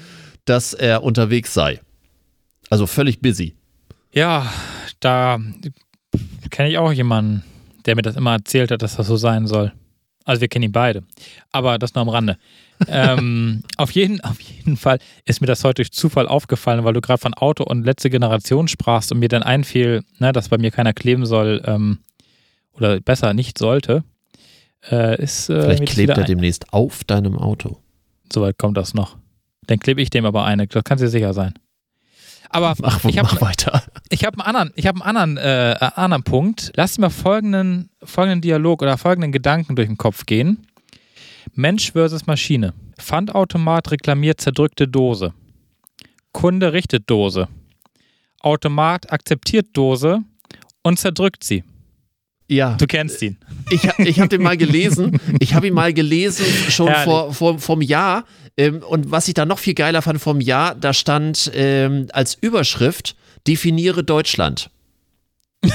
[0.43, 1.79] dass er unterwegs sei.
[2.69, 3.55] Also völlig busy.
[4.11, 4.51] Ja,
[4.99, 5.39] da
[6.49, 7.45] kenne ich auch jemanden,
[7.85, 9.71] der mir das immer erzählt hat, dass das so sein soll.
[10.23, 11.03] Also wir kennen ihn beide.
[11.51, 12.37] Aber das nur am Rande.
[12.87, 17.01] ähm, auf, jeden, auf jeden Fall ist mir das heute durch Zufall aufgefallen, weil du
[17.01, 20.71] gerade von Auto und letzte Generation sprachst und mir dann einfiel, ne, dass bei mir
[20.71, 21.99] keiner kleben soll ähm,
[22.73, 24.03] oder besser nicht sollte.
[24.89, 27.77] Äh, ist, äh, Vielleicht klebt er ein- demnächst auf deinem Auto.
[28.33, 29.17] Soweit kommt das noch.
[29.67, 31.53] Dann klebe ich dem aber eine, das kann dir sicher sein.
[32.53, 33.83] Aber Mach, ich habe mach weiter.
[34.09, 36.71] ich habe einen anderen, ich habe einen anderen, äh, anderen Punkt.
[36.75, 40.67] Lass dir mal folgenden, folgenden Dialog oder folgenden Gedanken durch den Kopf gehen.
[41.55, 42.73] Mensch versus Maschine.
[42.99, 45.33] Pfandautomat reklamiert zerdrückte Dose.
[46.33, 47.47] Kunde richtet Dose.
[48.41, 50.19] Automat akzeptiert Dose
[50.83, 51.63] und zerdrückt sie.
[52.47, 53.37] Ja, Du kennst ihn.
[53.69, 55.17] ich, ich habe den mal gelesen.
[55.39, 57.05] Ich habe ihn mal gelesen schon Herrlich.
[57.05, 58.25] vor, vor vom Jahr.
[58.57, 62.35] Ähm, und was ich da noch viel geiler fand vom Jahr, da stand ähm, als
[62.35, 63.15] Überschrift:
[63.47, 64.69] Definiere Deutschland.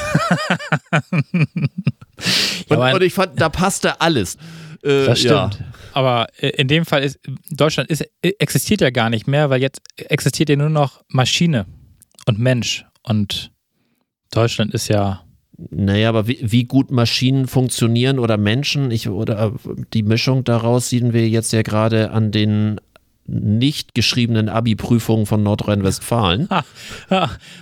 [2.68, 4.36] und, und ich fand, da passte alles.
[4.82, 5.50] Äh, Das ja.
[5.50, 5.64] stimmt.
[5.92, 7.18] Aber äh, in dem Fall ist
[7.50, 11.66] Deutschland ist, äh, existiert ja gar nicht mehr, weil jetzt existiert ja nur noch Maschine
[12.26, 12.84] und Mensch.
[13.02, 13.50] Und
[14.30, 15.25] Deutschland ist ja
[15.71, 19.53] Naja, aber wie, wie gut Maschinen funktionieren oder Menschen, ich, oder
[19.95, 22.79] die Mischung daraus sehen wir jetzt ja gerade an den
[23.29, 26.49] nicht geschriebenen Abi-Prüfungen von Nordrhein-Westfalen.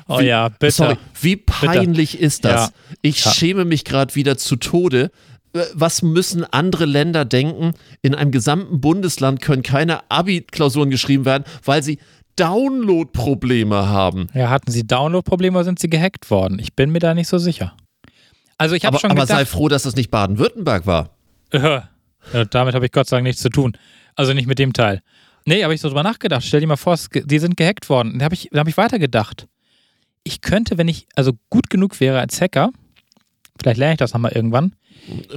[0.09, 0.73] oh Wie- ja, bitte.
[0.73, 2.67] Sorry, wie peinlich ist das?
[2.67, 2.73] Ja.
[3.03, 3.31] Ich Ja.
[3.33, 5.11] schäme mich gerade wieder zu Tode.
[5.55, 7.73] Äh, Was müssen andere Länder denken?
[8.03, 11.99] In einem gesamten Bundesland können keine Abi-Klausuren geschrieben werden, weil sie
[12.37, 14.27] Download-Probleme haben.
[14.35, 16.59] Ja, hatten sie Download-Probleme oder sind sie gehackt worden?
[16.59, 17.75] Ich bin mir da nicht so sicher.
[18.59, 21.11] Also ich habe Aber, schon aber sei froh, dass das nicht Baden-Württemberg war.
[21.51, 21.81] äh,
[22.33, 23.77] ja, damit habe ich Gott sei Dank nichts zu tun.
[24.17, 25.03] Also nicht mit dem Teil.
[25.45, 26.45] Nee, habe ich so drüber nachgedacht.
[26.45, 28.19] Stell dir mal vor, die sind gehackt worden.
[28.19, 29.47] Da habe ich, da hab ich weitergedacht.
[30.23, 32.71] Ich könnte, wenn ich also gut genug wäre als Hacker,
[33.61, 34.75] vielleicht lerne ich das nochmal irgendwann,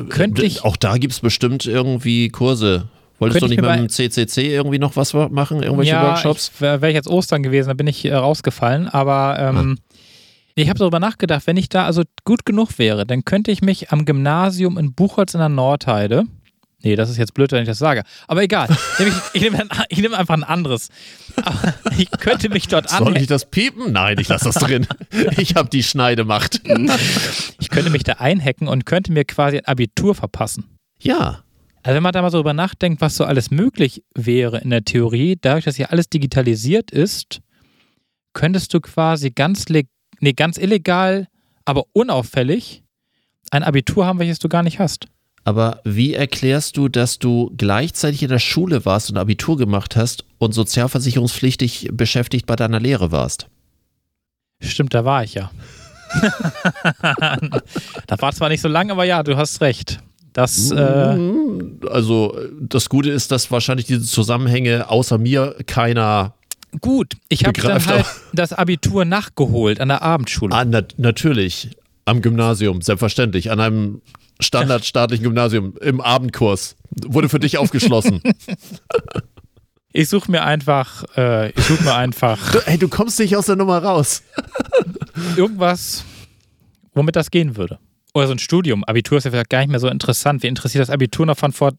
[0.10, 2.88] könnte ich, Auch da gibt es bestimmt irgendwie Kurse.
[3.20, 5.64] Wolltest du ich nicht mit dem CCC irgendwie noch was machen?
[5.64, 6.52] Irgendwelche ja, Workshops?
[6.60, 8.88] wäre wär ich jetzt Ostern gewesen, da bin ich äh, rausgefallen.
[8.88, 9.80] Aber ähm,
[10.64, 13.92] ich habe darüber nachgedacht, wenn ich da also gut genug wäre, dann könnte ich mich
[13.92, 16.24] am Gymnasium in Buchholz in der Nordheide.
[16.84, 18.04] Nee, das ist jetzt blöd, wenn ich das sage.
[18.28, 18.68] Aber egal.
[19.00, 20.90] Nehm ich nehme nehme einfach ein anderes.
[21.36, 23.22] Aber ich könnte mich dort Soll anhängen.
[23.22, 23.92] ich das piepen?
[23.92, 24.88] Nein, ich lasse das drin.
[25.38, 26.62] Ich habe die Schneidemacht.
[27.60, 30.66] Ich könnte mich da einhacken und könnte mir quasi ein Abitur verpassen.
[31.00, 31.44] Ja.
[31.84, 34.84] Also wenn man da mal so drüber nachdenkt, was so alles möglich wäre in der
[34.84, 37.42] Theorie, dadurch, dass hier alles digitalisiert ist,
[38.34, 39.88] könntest du quasi ganz, leg
[40.20, 41.28] nee, ganz illegal,
[41.66, 42.84] aber unauffällig
[43.52, 45.08] ein Abitur haben, welches du gar nicht hast.
[45.44, 50.26] Aber wie erklärst du, dass du gleichzeitig in der Schule warst und Abitur gemacht hast
[50.40, 53.48] und sozialversicherungspflichtig beschäftigt bei deiner Lehre warst?
[54.60, 55.50] Stimmt, da war ich ja.
[57.02, 60.00] da war zwar nicht so lang, aber ja, du hast recht.
[60.34, 61.18] Das, äh,
[61.90, 66.34] Also das Gute ist, dass wahrscheinlich diese Zusammenhänge außer mir keiner
[66.82, 68.12] gut, ich habe dann halt auch.
[68.34, 70.56] das Abitur nachgeholt an der Abendschule.
[70.56, 71.72] Ah, nat natürlich.
[72.06, 73.52] Am Gymnasium, selbstverständlich.
[73.52, 74.02] An einem
[74.40, 76.76] standardstaatlichen Gymnasium im Abendkurs.
[77.06, 78.22] Wurde für dich aufgeschlossen.
[79.92, 83.48] Ich suche mir einfach, äh, ich suche mir einfach du, ey, du kommst nicht aus
[83.48, 84.22] der Nummer raus.
[85.36, 86.06] irgendwas,
[86.94, 87.80] womit das gehen würde.
[88.14, 88.84] Oder so ein Studium.
[88.84, 90.44] Abitur ist ja vielleicht gar nicht mehr so interessant.
[90.44, 91.74] Wie interessiert das Abitur noch von vor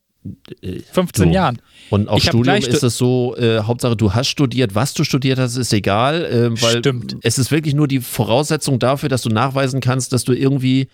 [0.92, 1.34] 15 Du.
[1.34, 1.62] Jahren?
[1.90, 5.38] Und auf Ich Studium ist es so, äh, Hauptsache du hast studiert, was du studiert
[5.38, 7.16] hast, ist egal, äh, weil Stimmt.
[7.22, 10.88] es ist wirklich nur die Voraussetzung dafür, dass du nachweisen kannst, dass du irgendwie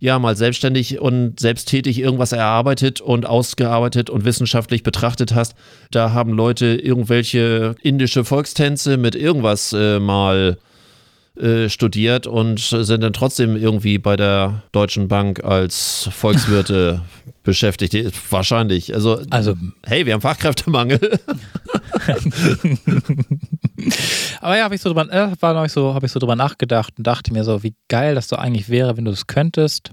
[0.00, 5.54] ja mal selbstständig und selbsttätig irgendwas erarbeitet und ausgearbeitet und wissenschaftlich betrachtet hast.
[5.92, 10.58] Da haben Leute irgendwelche indische Volkstänze mit irgendwas äh, mal
[11.36, 17.00] äh, studiert und sind dann trotzdem irgendwie bei der Deutschen Bank als Volkswirte
[17.42, 17.96] beschäftigt.
[18.30, 18.94] Wahrscheinlich.
[18.94, 21.00] Also, Also, hey, wir haben Fachkräftemangel.
[24.40, 26.94] aber ja, habe ich so drüber, äh, war noch so, habe ich so drüber nachgedacht
[26.98, 29.92] und dachte mir so, wie geil das so eigentlich wäre, wenn du es könntest.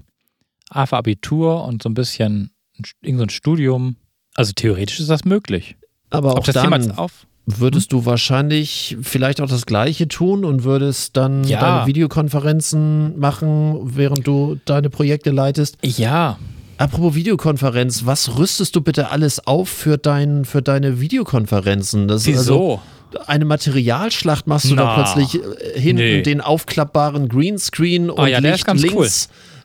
[0.68, 3.96] Einfach Abitur und so ein bisschen ein, irgend so ein Studium.
[4.34, 5.76] Also theoretisch ist das möglich.
[6.10, 7.26] Aber auch Ob das dann jemals auf.
[7.58, 11.60] Würdest du wahrscheinlich vielleicht auch das Gleiche tun und würdest dann Ja.
[11.60, 15.78] deine Videokonferenzen machen, während du deine Projekte leitest.
[15.82, 16.38] Ja,
[16.78, 22.08] Apropos Videokonferenz, was rüstest du bitte alles auf für, dein, für deine Videokonferenzen?
[22.08, 22.80] Das ist wieso?
[23.12, 26.22] Also eine Materialschlacht machst du da Na, plötzlich äh, hinten nee.
[26.22, 29.06] den aufklappbaren Greenscreen und Ah ja, Licht ganz cool.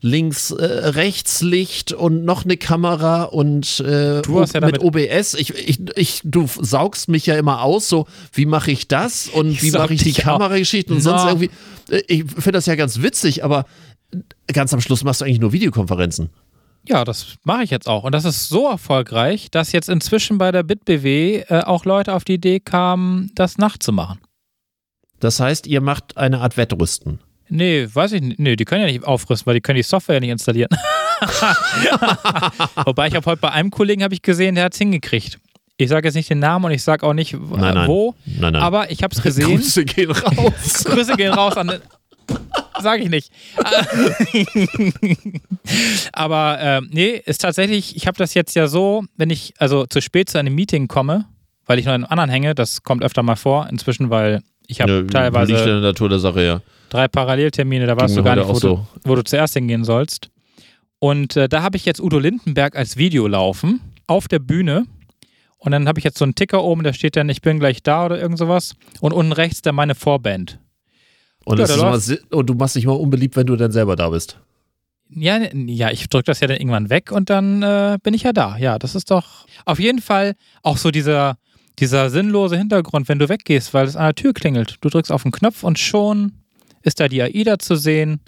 [0.06, 5.34] Links, äh, rechts Licht und noch eine Kamera und äh, Du hast ja mit OBS.
[5.34, 9.50] Ich, ich, ich, du saugst mich ja immer aus, so wie mache ich das und
[9.50, 10.14] Ich wie mache ich die.
[10.14, 11.50] Kamerageschichten und sonst irgendwie.
[11.90, 13.66] Äh, Ich finde das ja ganz witzig, aber
[14.54, 16.30] ganz am Schluss machst du eigentlich nur Videokonferenzen.
[16.88, 18.04] Ja, das mache ich jetzt auch.
[18.04, 22.24] Und das ist so erfolgreich, dass jetzt inzwischen bei der BitBW äh, auch Leute auf
[22.24, 24.20] die Idee kamen, das nachzumachen.
[25.20, 27.20] Das heißt, ihr macht eine Art Wettrüsten.
[27.50, 28.40] Nee, weiß ich nicht.
[28.40, 30.70] Nee, die können ja nicht aufrüsten, weil die können die Software nicht installieren.
[32.86, 35.40] Wobei ich habe heute bei einem Kollegen habe ich gesehen, der hat es hingekriegt.
[35.78, 37.88] Ich sage jetzt nicht den Namen und ich sage auch nicht äh, Nein, nein.
[37.88, 38.62] wo, Nein, nein.
[38.62, 39.48] aber ich habe es gesehen.
[39.58, 40.54] Grüße gehen raus.
[40.86, 41.72] Grüße gehen raus an.
[42.82, 43.32] Sag ich nicht.
[46.14, 50.02] Aber ähm, nee, ist tatsächlich, ich habe das jetzt ja so, wenn ich also zu
[50.02, 51.26] spät zu einem Meeting komme,
[51.66, 54.82] weil ich noch in einem anderen hänge, das kommt öfter mal vor, inzwischen, weil ich
[54.82, 56.62] habe Ja, Liegt in teilweise der Natur der Sache, ja.
[56.96, 59.84] Drei Paralleltermine, da weißt Ging du gar nicht, wo, auch du, wo du zuerst hingehen
[59.84, 60.30] sollst.
[61.00, 64.86] Und äh, da habe ich jetzt Udo Lindenberg als Video laufen auf der Bühne.
[65.58, 67.84] Und dann habe ich jetzt so einen Ticker oben, da steht dann, ich bin gleich
[67.84, 68.76] da oder irgend sowas.
[69.02, 70.60] Und unten rechts dann meine Vorband.
[71.44, 72.00] Und, Ja, immer,
[72.32, 74.40] und du machst dich mal unbeliebt, wenn du dann selber da bist.
[75.10, 78.34] Ja, ja, ich drücke das ja dann irgendwann weg und dann äh, bin ich ja
[78.34, 78.58] da.
[78.58, 81.38] Ja, das ist doch auf jeden Fall auch so dieser,
[81.78, 84.78] dieser sinnlose Hintergrund, wenn du weggehst, weil es an der Tür klingelt.
[84.82, 86.34] Du drückst auf den Knopf und schon
[86.86, 88.22] ist da die AIDA zu sehen.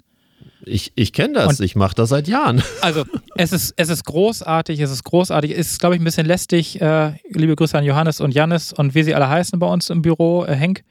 [0.64, 2.62] Ich, ich kenne das, Und- ich mache das seit Jahren.
[2.82, 3.04] Also
[3.36, 5.52] es ist, es ist großartig, es ist großartig.
[5.56, 6.80] Es ist, glaube ich, ein bisschen lästig.
[6.80, 10.02] Äh, liebe Grüße an Johannes und Jannis und wie sie alle heißen bei uns im
[10.02, 10.82] Büro, äh, Henk,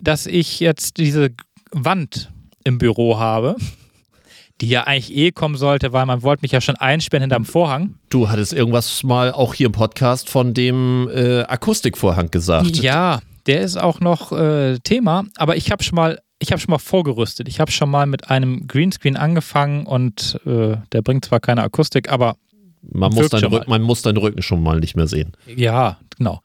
[0.00, 1.30] dass ich jetzt diese
[1.72, 2.30] Wand
[2.64, 3.56] im Büro habe,
[4.60, 7.94] die ja eigentlich eh kommen sollte, weil man wollte mich ja schon einsperren hinterm Vorhang.
[8.10, 12.76] Du hattest irgendwas mal auch hier im Podcast von dem äh, Akustikvorhang gesagt.
[12.78, 16.70] Ja, der ist auch noch äh, Thema, aber ich habe schon mal, ich habe schon
[16.70, 17.48] mal vorgerüstet.
[17.48, 22.10] Ich habe schon mal mit einem Greenscreen angefangen und äh, der bringt zwar keine Akustik,
[22.10, 22.36] aber
[22.82, 23.44] Man muss, deinen.
[23.52, 25.32] Rücken, man muss deinen Rücken schon mal nicht mehr sehen.
[25.46, 26.40] ja, genau.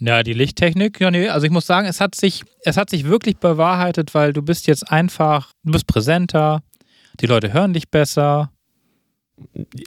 [0.00, 3.04] Ja, die Lichttechnik, ja, nee, also ich muss sagen, es hat sich, es hat sich
[3.04, 6.62] wirklich bewahrheitet, weil du bist jetzt einfach, du bist präsenter,
[7.20, 8.52] die Leute hören dich besser.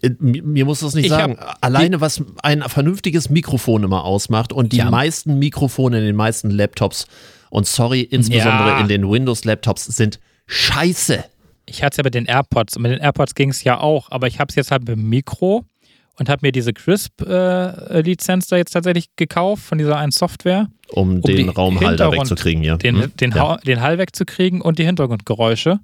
[0.01, 1.37] Äh, Mir, mir muss das nicht Ich sagen.
[1.61, 4.89] Alleine, was ein vernünftiges Mikrofon immer ausmacht und die Ja.
[4.91, 7.07] meisten Mikrofone in den meisten Laptops
[7.51, 8.79] und sorry, insbesondere Ja.
[8.79, 11.23] in den Windows-Laptops sind scheiße.
[11.67, 14.09] Ich hatte es ja mit den AirPods und mit den AirPods ging es ja auch,
[14.09, 15.63] aber ich habe es jetzt halt mit dem Mikro
[16.17, 20.67] und habe mir diese Crisp-Lizenz da jetzt tatsächlich gekauft von dieser einen Software.
[20.89, 22.77] Um, die den Raumhalter wegzukriegen, ja.
[22.77, 23.15] den, Hm?
[23.17, 23.57] den, ja.
[23.57, 25.79] Den Hall wegzukriegen und die Hintergrundgeräusche.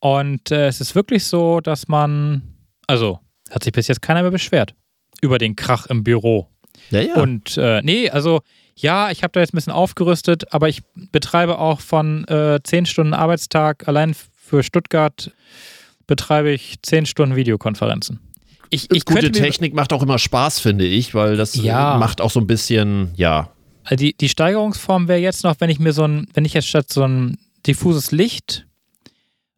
[0.00, 2.42] Und äh, es ist wirklich so, dass man,
[2.86, 4.74] also hat sich bis jetzt keiner mehr beschwert
[5.20, 6.48] über den Krach im Büro.
[6.90, 7.14] Ja, ja.
[7.16, 8.40] Und äh, nee, also
[8.80, 12.86] ja, ich habe da jetzt ein bisschen aufgerüstet, aber ich betreibe auch von äh, 10
[12.86, 15.30] Stunden Arbeitstag, allein für Stuttgart
[16.06, 18.20] betreibe ich 10 Stunden Videokonferenzen.
[18.70, 21.96] Ich, ich Gute Technik macht auch immer Spaß, finde ich, weil das äh, Ja.
[21.98, 23.50] macht auch so ein bisschen, ja,
[23.84, 26.68] Also die, die Steigerungsform wäre jetzt noch, wenn ich mir so ein, wenn ich jetzt
[26.68, 28.66] statt so ein diffuses Licht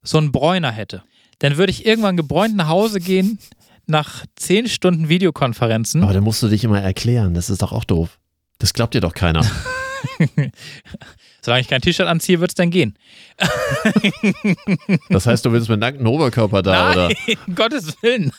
[0.03, 1.03] so einen Bräuner hätte.
[1.41, 3.39] Dann würde ich irgendwann gebräunt nach Hause gehen
[3.87, 6.03] nach zehn Stunden Videokonferenzen.
[6.05, 8.20] aber dann musst du dich immer erklären, das ist doch auch doof.
[8.61, 9.45] Das glaubt dir doch keiner.
[11.41, 12.97] Solange ich kein T-Shirt anziehe, wird es dann gehen.
[15.09, 17.09] Das heißt, du willst mit nacktem Oberkörper da, oder?
[17.09, 18.33] Nein, um Gottes Willen.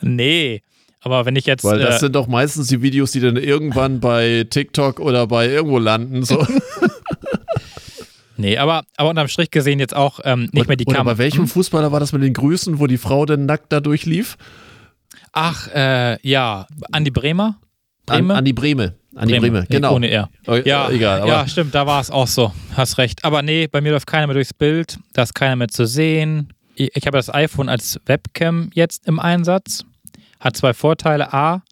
[0.00, 0.62] nee.
[1.00, 1.64] Aber wenn ich jetzt.
[1.64, 5.48] Weil das äh, sind doch meistens die Videos, die dann irgendwann bei TikTok oder bei
[5.48, 6.24] irgendwo landen.
[6.24, 6.46] So.
[8.36, 11.14] nee, aber, aber unterm Strich gesehen jetzt auch ähm, nicht mehr die Oder Kamera.
[11.14, 14.36] bei welchem Fußballer war das mit den Grüßen, wo die Frau dann nackt da durchlief?
[15.32, 16.66] Ach, äh, ja.
[16.92, 17.58] Andi Bremer?
[18.10, 18.34] An, Breme?
[18.34, 18.94] an die Breme.
[19.14, 19.94] An die Breme, genau.
[19.94, 20.30] Ohne R.
[20.46, 21.22] Oh, Ja, egal.
[21.22, 22.52] Aber ja, stimmt, da war es auch so.
[22.76, 23.24] Hast recht.
[23.24, 26.52] Aber nee, bei mir läuft keiner mehr durchs Bild, da ist keiner mehr zu sehen.
[26.76, 29.84] ich, habe das iPhone als Webcam jetzt im Einsatz.
[30.38, 31.32] Hat zwei Vorteile.
[31.34, 31.62] A,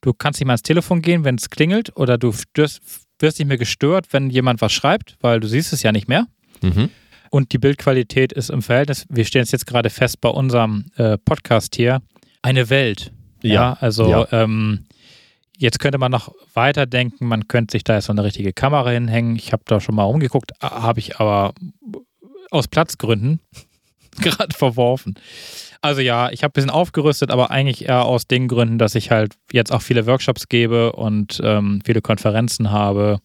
[0.00, 2.80] du kannst nicht mal ans Telefon gehen, wenn es klingelt, oder du störst,
[3.18, 6.26] wirst nicht mehr gestört, wenn jemand was schreibt, weil du siehst es ja nicht mehr.
[6.62, 6.90] Mhm.
[7.30, 11.18] Und die Bildqualität ist im Verhältnis, wir stellen es jetzt gerade fest bei unserem äh,
[11.18, 12.00] Podcast hier,
[12.42, 13.12] eine Welt.
[13.42, 14.28] Ja, Ja, also ja.
[14.32, 14.86] Ähm,
[15.56, 19.36] jetzt könnte man noch weiterdenken, man könnte sich da jetzt so eine richtige Kamera hinhängen.
[19.36, 21.54] Ich habe da schon mal rumgeguckt, habe ich aber
[22.50, 23.40] aus Platzgründen
[24.20, 25.14] gerade verworfen.
[25.82, 29.10] Also ja, ich habe ein bisschen aufgerüstet, aber eigentlich eher aus den Gründen, dass ich
[29.10, 33.18] halt jetzt auch viele Workshops gebe und ähm, viele Konferenzen habe,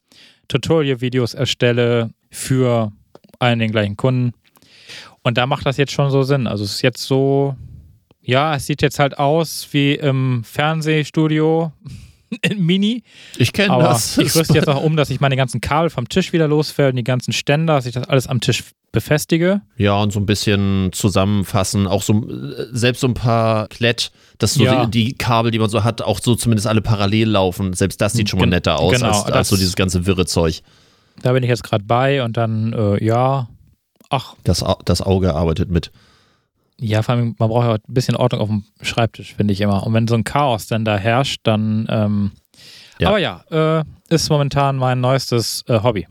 [0.47, 2.91] Tutorial-Videos erstelle für
[3.39, 4.33] einen den gleichen Kunden.
[5.23, 6.47] Und da macht das jetzt schon so Sinn.
[6.47, 7.55] Also es ist jetzt so,
[8.21, 11.71] ja, es sieht jetzt halt aus wie im Fernsehstudio
[12.41, 13.03] in Mini.
[13.37, 14.17] Ich kenne das.
[14.17, 16.97] ich rüste jetzt auch um, dass ich meine ganzen Kabel vom Tisch wieder losfällt und
[16.97, 19.61] die ganzen Ständer, dass ich das alles am Tisch befestige.
[19.77, 24.55] Ja, und so ein bisschen zusammenfassen, auch so äh, selbst so ein paar Klett, dass
[24.55, 24.85] so Ja.
[24.85, 27.73] die, die Kabel, die man so hat, auch so zumindest alle parallel laufen.
[27.73, 30.05] Selbst das sieht schon mal Gen- netter aus genau, als, als das- so dieses ganze
[30.05, 30.61] wirre Zeug.
[31.21, 33.47] Da bin ich jetzt gerade bei und dann, äh, ja,
[34.09, 35.91] ach, Das, das Auge arbeitet mit.
[36.81, 39.85] Ja, vor allem, man braucht ja ein bisschen Ordnung auf dem Schreibtisch, finde ich immer.
[39.85, 42.31] Und wenn so ein Chaos dann da herrscht, dann, ähm,
[42.99, 43.09] Ja.
[43.09, 46.07] aber ja, äh, ist momentan mein neuestes äh, Hobby.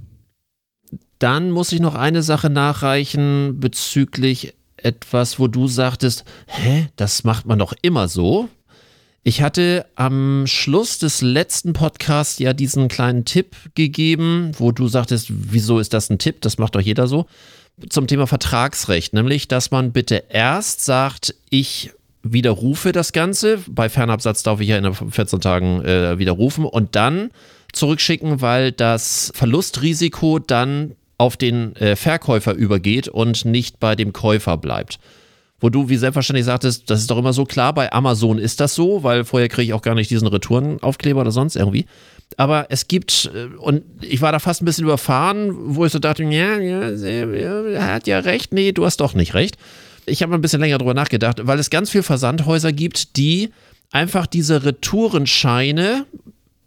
[1.18, 7.44] Dann muss ich noch eine Sache nachreichen bezüglich etwas, wo du sagtest, hä, das macht
[7.46, 8.48] man doch immer so.
[9.22, 15.26] Ich hatte am Schluss des letzten Podcasts ja diesen kleinen Tipp gegeben, wo du sagtest,
[15.30, 16.40] wieso ist das ein Tipp?
[16.40, 17.26] Das macht doch jeder so.
[17.88, 21.90] Zum Thema Vertragsrecht, nämlich, dass man bitte erst sagt, ich
[22.22, 23.58] widerrufe das Ganze.
[23.68, 27.30] Bei Fernabsatz darf ich ja in 14 Tagen äh, widerrufen und dann
[27.72, 34.56] zurückschicken, weil das Verlustrisiko dann auf den äh, Verkäufer übergeht und nicht bei dem Käufer
[34.56, 34.98] bleibt.
[35.60, 38.74] Wo du wie selbstverständlich sagtest, das ist doch immer so klar, bei Amazon ist das
[38.74, 41.84] so, weil vorher kriege ich auch gar nicht diesen Retourenaufkleber oder sonst irgendwie.
[42.36, 45.98] Aber es gibt, äh, und ich war da fast ein bisschen überfahren, wo ich so
[45.98, 49.56] dachte, ja, ja, er hat ja recht, nee, du hast doch nicht recht.
[50.06, 53.50] Ich habe ein bisschen länger drüber nachgedacht, weil es ganz viele Versandhäuser gibt, die
[53.92, 56.06] einfach diese Retourenscheine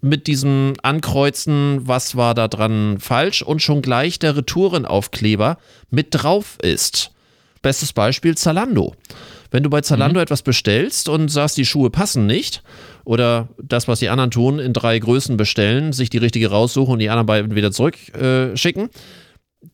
[0.01, 5.57] mit diesem Ankreuzen, was war da dran falsch und schon gleich der Retourenaufkleber
[5.89, 7.11] mit drauf ist.
[7.61, 8.95] Bestes Beispiel Zalando.
[9.53, 12.63] Wenn du bei Zalando etwas bestellst und sagst, die Schuhe passen nicht
[13.05, 16.99] oder das, was die anderen tun, in drei Größen bestellen, sich die richtige raussuchen und
[16.99, 18.89] die anderen beiden wieder zurückschicken, äh,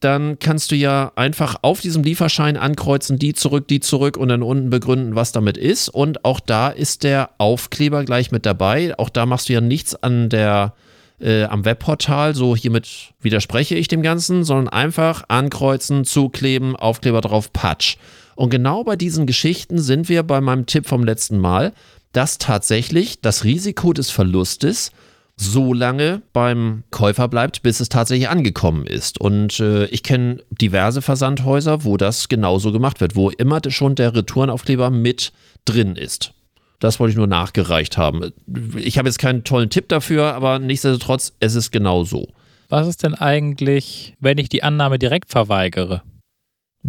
[0.02, 4.44] dann kannst du ja einfach auf diesem Lieferschein ankreuzen, die zurück, die zurück und dann
[4.44, 5.88] unten begründen, was damit ist.
[5.88, 9.00] Und auch da ist der Aufkleber gleich mit dabei.
[9.00, 10.74] Auch da machst du ja nichts an der,
[11.22, 17.54] äh, am Webportal, so hiermit widerspreche ich dem Ganzen, sondern einfach ankreuzen, zukleben, Aufkleber drauf,
[17.54, 17.96] Patsch.
[18.39, 21.73] Und genau bei diesen Geschichten sind wir bei meinem Tipp vom letzten Mal,
[22.13, 24.93] dass tatsächlich das Risiko des Verlustes
[25.36, 29.19] so lange beim Käufer bleibt, bis es tatsächlich angekommen ist.
[29.19, 34.15] Und äh, ich kenne diverse Versandhäuser, wo das genauso gemacht wird, wo immer schon der
[34.15, 35.34] Retourenaufkleber mit
[35.65, 36.34] drin ist.
[36.80, 38.32] Das wollte ich nur nachgereicht haben.
[38.78, 42.30] Ich habe jetzt keinen tollen Tipp dafür, aber nichtsdestotrotz, es ist genau so.
[42.69, 46.04] Was ist denn eigentlich, wenn ich die Annahme direkt verweigere?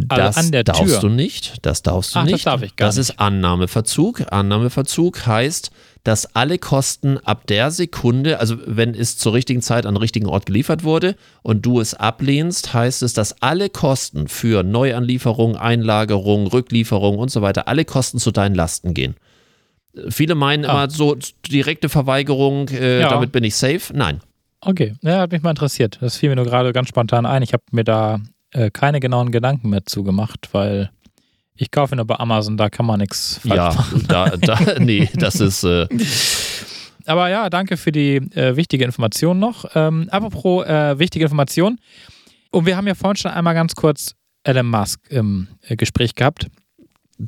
[0.09, 1.01] Also das der darfst Tür.
[1.01, 1.59] du nicht.
[1.67, 2.47] Das darfst du Ach, das nicht.
[2.47, 4.23] darf ich gar das ist Annahmeverzug.
[4.33, 5.73] Annahmeverzug heißt,
[6.05, 10.27] dass alle Kosten ab der Sekunde, also wenn es zur richtigen Zeit an den richtigen
[10.27, 16.47] Ort geliefert wurde und du es ablehnst, heißt es, dass alle Kosten für Neuanlieferung, Einlagerung,
[16.47, 19.17] Rücklieferung und so weiter, alle Kosten zu deinen Lasten gehen.
[20.09, 20.85] Viele meinen Ah.
[20.85, 21.17] immer so
[21.51, 23.09] direkte Verweigerung, äh, Ja.
[23.11, 23.93] damit bin ich safe.
[23.93, 24.21] Nein.
[24.61, 25.99] Okay, ja, hat mich mal interessiert.
[26.01, 27.43] Das fiel mir nur gerade ganz spontan ein.
[27.43, 28.21] Ich habe mir da
[28.53, 30.91] äh, keine genauen Gedanken mehr zugemacht, weil
[31.55, 34.05] ich kaufe nur bei Amazon, da kann man nichts falsch Ja, machen.
[34.09, 35.87] da, da, nee, das ist, äh,
[37.07, 39.65] Aber ja, danke für die äh, wichtige Information noch.
[39.75, 41.79] Ähm, apropos äh, wichtige Information.
[42.51, 46.47] Und wir haben ja vorhin schon einmal ganz kurz Elon Musk im äh, Gespräch gehabt.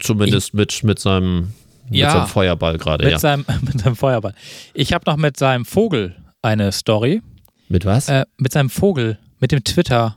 [0.00, 1.52] zumindest mit, mit seinem,
[1.90, 2.10] mit Ja.
[2.12, 3.18] seinem Feuerball gerade, Mit, ja.
[3.18, 4.34] seinem, mit seinem Feuerball.
[4.74, 7.20] Ich habe noch mit seinem Vogel eine Story.
[7.68, 8.08] Mit was?
[8.08, 10.16] Äh, mit seinem Vogel, mit dem Twitter.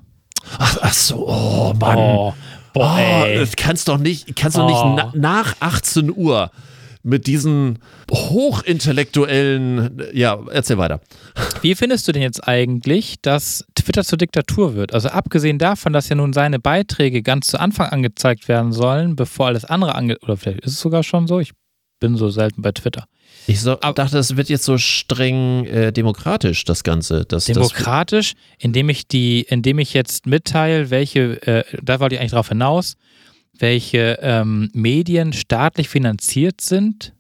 [0.60, 1.98] Ach, ach so, oh Mann.
[1.98, 2.34] Oh,
[2.74, 4.94] boah, Oh, das kannst doch nicht, kannst doch Oh.
[4.96, 6.52] nicht na, nach 18 Uhr
[7.04, 7.80] mit diesen
[8.12, 11.02] hochintellektuellen, ja, erzähl weiter.
[11.62, 14.94] Wie findest du denn jetzt eigentlich, dass Twitter zur Diktatur wird?
[14.94, 19.48] Also abgesehen davon, dass ja nun seine Beiträge ganz zu Anfang angezeigt werden sollen, bevor
[19.48, 20.18] alles andere ange...
[20.20, 21.40] Oder vielleicht ist es sogar schon so.
[21.40, 21.52] Ich
[22.00, 23.06] bin so selten bei Twitter.
[23.48, 27.26] Ich so, dachte, das wird jetzt so streng äh, demokratisch, das Ganze.
[27.26, 32.32] Das, Demokratisch, indem ich die, indem ich jetzt mitteile, welche, äh, da wollte ich eigentlich
[32.32, 32.96] drauf hinaus,
[33.58, 37.14] welche ähm, Medien staatlich finanziert sind?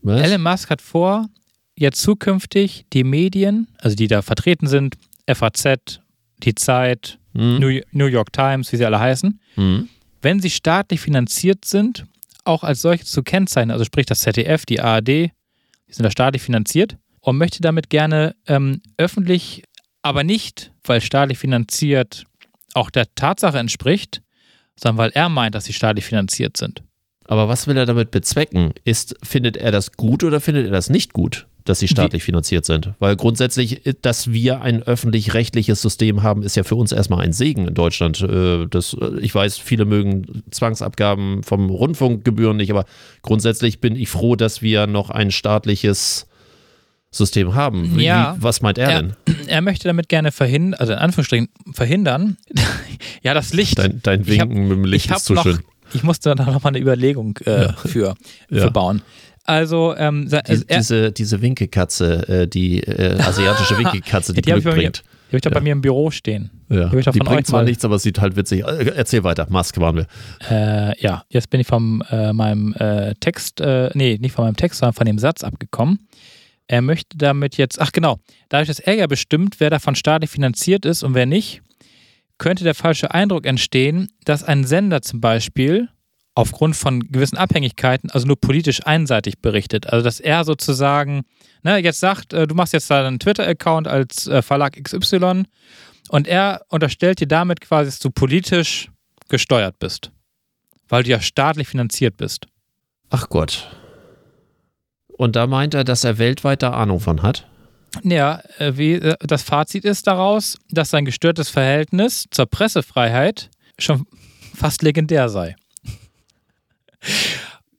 [0.00, 0.20] Was?
[0.22, 1.28] Elon Musk hat vor,
[1.76, 4.96] jetzt zukünftig die Medien, also die da vertreten sind,
[5.32, 6.00] FAZ,
[6.42, 7.60] die Zeit, Hm?
[7.60, 9.88] New, New York Times, wie sie alle heißen, Hm?
[10.20, 12.04] wenn sie staatlich finanziert sind,
[12.44, 15.30] auch als solche zu kennzeichnen, also sprich das ZDF, die ARD,
[15.92, 19.62] die sind da staatlich finanziert und möchte damit gerne ähm, öffentlich,
[20.00, 22.24] aber nicht, weil staatlich finanziert
[22.72, 24.22] auch der Tatsache entspricht,
[24.74, 26.82] sondern weil er meint, dass sie staatlich finanziert sind.
[27.26, 28.72] Aber was will er damit bezwecken?
[28.84, 32.64] Ist, findet er das gut oder findet er das nicht gut, dass sie staatlich finanziert
[32.64, 32.92] sind?
[32.98, 37.32] Weil grundsätzlich, äh, dass wir ein öffentlich-rechtliches System haben, ist ja für uns erstmal ein
[37.32, 38.20] Segen in Deutschland.
[38.22, 42.84] Äh, Das, äh, ich weiß, viele mögen Zwangsabgaben vom Rundfunkgebühren nicht, aber
[43.22, 46.26] grundsätzlich bin ich froh, dass wir noch ein staatliches
[47.10, 47.96] System haben.
[47.98, 48.36] Wie, Ja.
[48.40, 49.02] was meint er Ja.
[49.02, 49.12] denn?
[49.46, 52.38] Er möchte damit gerne verhindern, also in Anführungsstrichen verhindern,
[53.22, 53.78] ja, das Licht.
[53.78, 55.58] Dein, dein Ich hab- Winken mit dem Licht ist zu noch, schön.
[55.92, 57.72] ich musste da noch mal eine Überlegung äh, Ja.
[57.74, 58.14] für,
[58.48, 58.62] Ja.
[58.62, 59.02] für bauen.
[59.44, 64.62] Also, ähm, Die, er, diese, diese Winkekatze, äh, die äh, asiatische Winkekatze, die die habe
[64.62, 65.02] Glück bringt.
[65.02, 65.54] die hab ich doch Ja.
[65.58, 66.50] bei mir im Büro stehen.
[66.68, 66.86] Ja.
[66.90, 68.60] Die von bringt zwar nichts, aber es sieht halt witzig.
[68.64, 69.46] äh, Erzähl weiter.
[69.50, 70.06] Musk waren wir.
[70.50, 74.56] Äh, ja, jetzt bin ich von äh, meinem äh, Text, äh, nee, nicht von meinem
[74.56, 76.06] Text, sondern von dem Satz abgekommen.
[76.68, 78.18] Er möchte damit jetzt, ach genau,
[78.48, 81.60] dadurch, dass er ja bestimmt, wer davon staatlich finanziert ist und wer nicht,
[82.38, 85.88] könnte der falsche Eindruck entstehen, dass ein Sender zum Beispiel
[86.34, 89.86] aufgrund von gewissen Abhängigkeiten, also nur politisch einseitig berichtet.
[89.88, 91.22] Also dass er sozusagen,
[91.62, 95.44] ne, jetzt sagt, äh, du machst jetzt da einen Twitter-Account als äh, Verlag XY
[96.08, 98.90] und er unterstellt dir damit quasi, dass du politisch
[99.28, 100.10] gesteuert bist,
[100.88, 102.46] weil du ja staatlich finanziert bist.
[103.10, 103.70] Ach Gott.
[105.08, 107.46] Und da meint er, dass er weltweit da Ahnung von hat.
[108.02, 114.06] Ja, äh, wie, das Fazit ist daraus, dass sein gestörtes Verhältnis zur Pressefreiheit schon
[114.54, 115.56] fast legendär sei.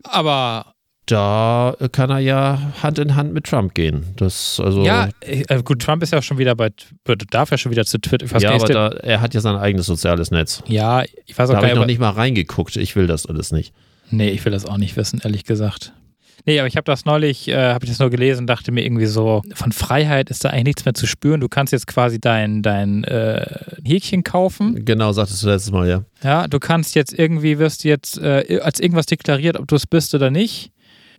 [0.03, 0.73] Aber
[1.05, 4.05] Da kann er ja Hand in Hand mit Trump gehen.
[4.15, 6.69] Das, also, ja, äh, gut, Trump ist ja schon wieder bei,
[7.29, 8.25] darf ja schon wieder zu Twitter.
[8.39, 10.63] Ja aber nicht, da, er hat ja sein eigenes soziales Netz.
[10.67, 11.93] ja, ich weiß auch Da gar habe ich noch nicht.
[11.95, 12.75] nicht mal reingeguckt.
[12.77, 13.73] Ich will das alles nicht.
[14.11, 15.93] Nee, ich will das auch nicht wissen, ehrlich gesagt.
[16.45, 19.05] Nee, aber ich habe das neulich, äh, habe ich das nur gelesen, dachte mir irgendwie
[19.05, 21.39] so, von Freiheit ist da eigentlich nichts mehr zu spüren.
[21.39, 23.45] Du kannst jetzt quasi dein, dein äh,
[23.85, 24.83] Häkchen kaufen.
[24.83, 26.03] Genau, sagtest du letztes Mal, ja.
[26.21, 30.13] Ja, du kannst jetzt irgendwie, wirst jetzt äh, als irgendwas deklariert, ob du es bist
[30.13, 30.71] oder nicht.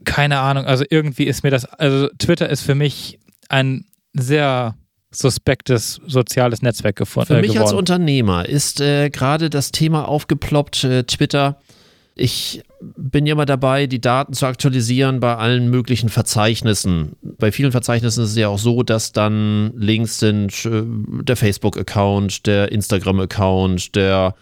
[0.05, 3.19] Keine Ahnung, also irgendwie ist mir das, also Twitter ist für mich
[3.49, 4.75] ein sehr
[5.11, 7.29] suspektes soziales Netzwerk gefunden.
[7.29, 7.69] Für äh, mich geworden.
[7.69, 11.61] als Unternehmer ist äh, gerade das Thema aufgeploppt, äh, Twitter.
[12.17, 17.17] Ich bin ja immer dabei, die Daten zu aktualisieren bei allen möglichen Verzeichnissen.
[17.23, 22.47] Bei vielen Verzeichnissen ist es ja auch so, dass dann Links sind, äh, der Facebook-Account,
[22.47, 24.35] der Instagram-Account, der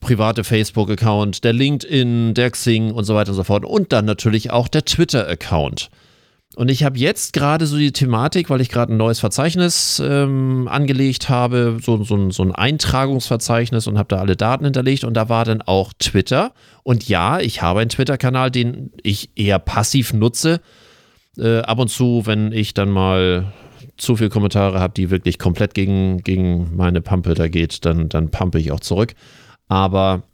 [0.00, 3.64] private Facebook-Account, der LinkedIn, der Xing und so weiter und so fort.
[3.64, 5.90] Und dann natürlich auch der Twitter-Account.
[6.54, 10.68] Und ich habe jetzt gerade so die Thematik, weil ich gerade ein neues Verzeichnis ähm,
[10.68, 15.14] angelegt habe, so, so, ein- so ein Eintragungsverzeichnis und habe da alle Daten hinterlegt und
[15.14, 16.52] da war dann auch Twitter.
[16.82, 20.60] Und ja, ich habe einen Twitter-Kanal, den ich eher passiv nutze.
[21.38, 23.52] Äh, ab und zu, wenn ich dann mal
[23.96, 28.30] zu viele Kommentare habe, die wirklich komplett gegen, gegen meine Pampe da geht, dann, dann
[28.30, 29.14] pumpe ich auch zurück.
[29.68, 30.24] Aber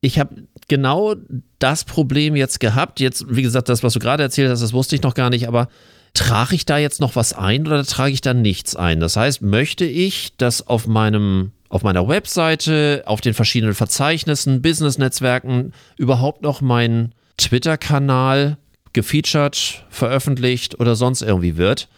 [0.00, 0.34] ich habe
[0.68, 1.14] genau
[1.58, 3.00] das Problem jetzt gehabt.
[3.00, 5.48] Jetzt, wie gesagt, das, was du gerade erzählt hast, das wusste ich noch gar nicht,
[5.48, 5.68] aber
[6.14, 9.00] trage ich da jetzt noch was ein oder trage ich da nichts ein?
[9.00, 15.72] Das heißt, möchte ich, dass auf meinem auf meiner Webseite, auf den verschiedenen Verzeichnissen, Business-Netzwerken
[15.96, 18.56] überhaupt noch mein Twitter-Kanal
[18.92, 21.88] gefeatured, veröffentlicht oder sonst irgendwie wird.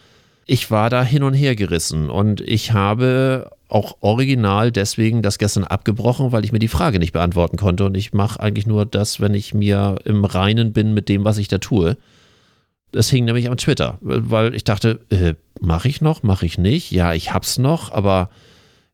[0.45, 5.63] Ich war da hin und her gerissen und ich habe auch original deswegen das gestern
[5.63, 9.21] abgebrochen, weil ich mir die Frage nicht beantworten konnte und ich mache eigentlich nur das,
[9.21, 11.95] wenn ich mir im Reinen bin mit dem, was ich da tue.
[12.91, 16.89] Das hing nämlich am Twitter, weil ich dachte, äh, mache ich noch, mache ich nicht?
[16.91, 18.31] Ja, ich hab's noch, aber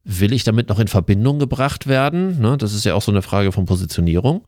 [0.03, 2.39] will ich damit noch in Verbindung gebracht werden?
[2.41, 4.45] Ne, das ist ja auch so eine Frage von Positionierung.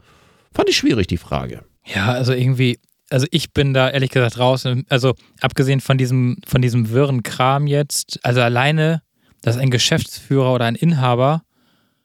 [0.53, 1.63] Fand ich schwierig, die Frage.
[1.86, 4.67] Ja, also irgendwie, also ich bin da ehrlich gesagt raus.
[4.89, 9.01] Also abgesehen von diesem, von diesem wirren Kram jetzt, also alleine,
[9.41, 11.43] dass ein Geschäftsführer oder ein Inhaber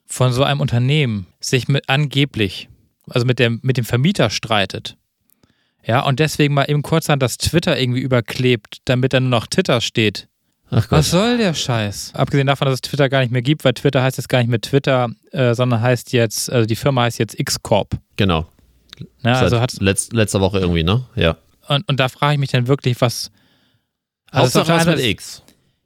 [0.05, 2.69] von so einem Unternehmen sich mit angeblich,
[3.09, 4.97] also mit dem, mit dem Vermieter streitet.
[5.85, 9.81] Ja, und deswegen mal eben kurzhand das Twitter irgendwie überklebt, damit dann nur noch Twitter
[9.81, 10.27] steht.
[10.69, 10.99] Ach Gott.
[10.99, 12.13] Was soll der Scheiß?
[12.15, 14.49] Abgesehen davon, dass es Twitter gar nicht mehr gibt, weil Twitter heißt jetzt gar nicht
[14.49, 17.97] mehr Twitter, äh, sondern heißt jetzt, also die Firma heißt jetzt X-Corp.
[18.15, 18.47] Genau.
[19.21, 19.35] Ne?
[19.35, 21.05] Also hat, letz, letzter Woche irgendwie, ne?
[21.15, 21.37] Ja.
[21.67, 23.31] und, und da frage ich mich dann wirklich, was.
[24.31, 25.43] Also Hauptsache was der mit X.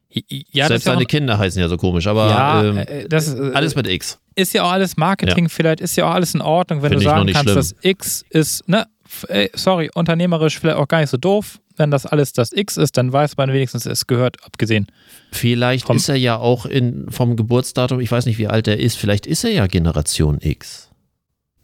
[0.10, 3.34] Ja, Selbst ja seine auch, Kinder heißen ja so komisch, aber ja, ähm, äh, das
[3.34, 4.18] äh, alles mit X.
[4.36, 7.06] ist ja auch alles Marketing, vielleicht ist ja auch alles in Ordnung, wenn Find du
[7.06, 7.56] sagen kannst, schlimm.
[7.56, 8.88] das X ist, ne,
[9.28, 11.60] ey, sorry, unternehmerisch vielleicht auch gar nicht so doof.
[11.76, 14.88] Wenn das alles das X ist, dann weiß man wenigstens, es gehört, abgesehen.
[15.32, 18.80] Vielleicht Vom- ist er ja auch in, vom Geburtsdatum, ich weiß nicht, wie alt er
[18.80, 20.90] ist, vielleicht ist er ja Generation X.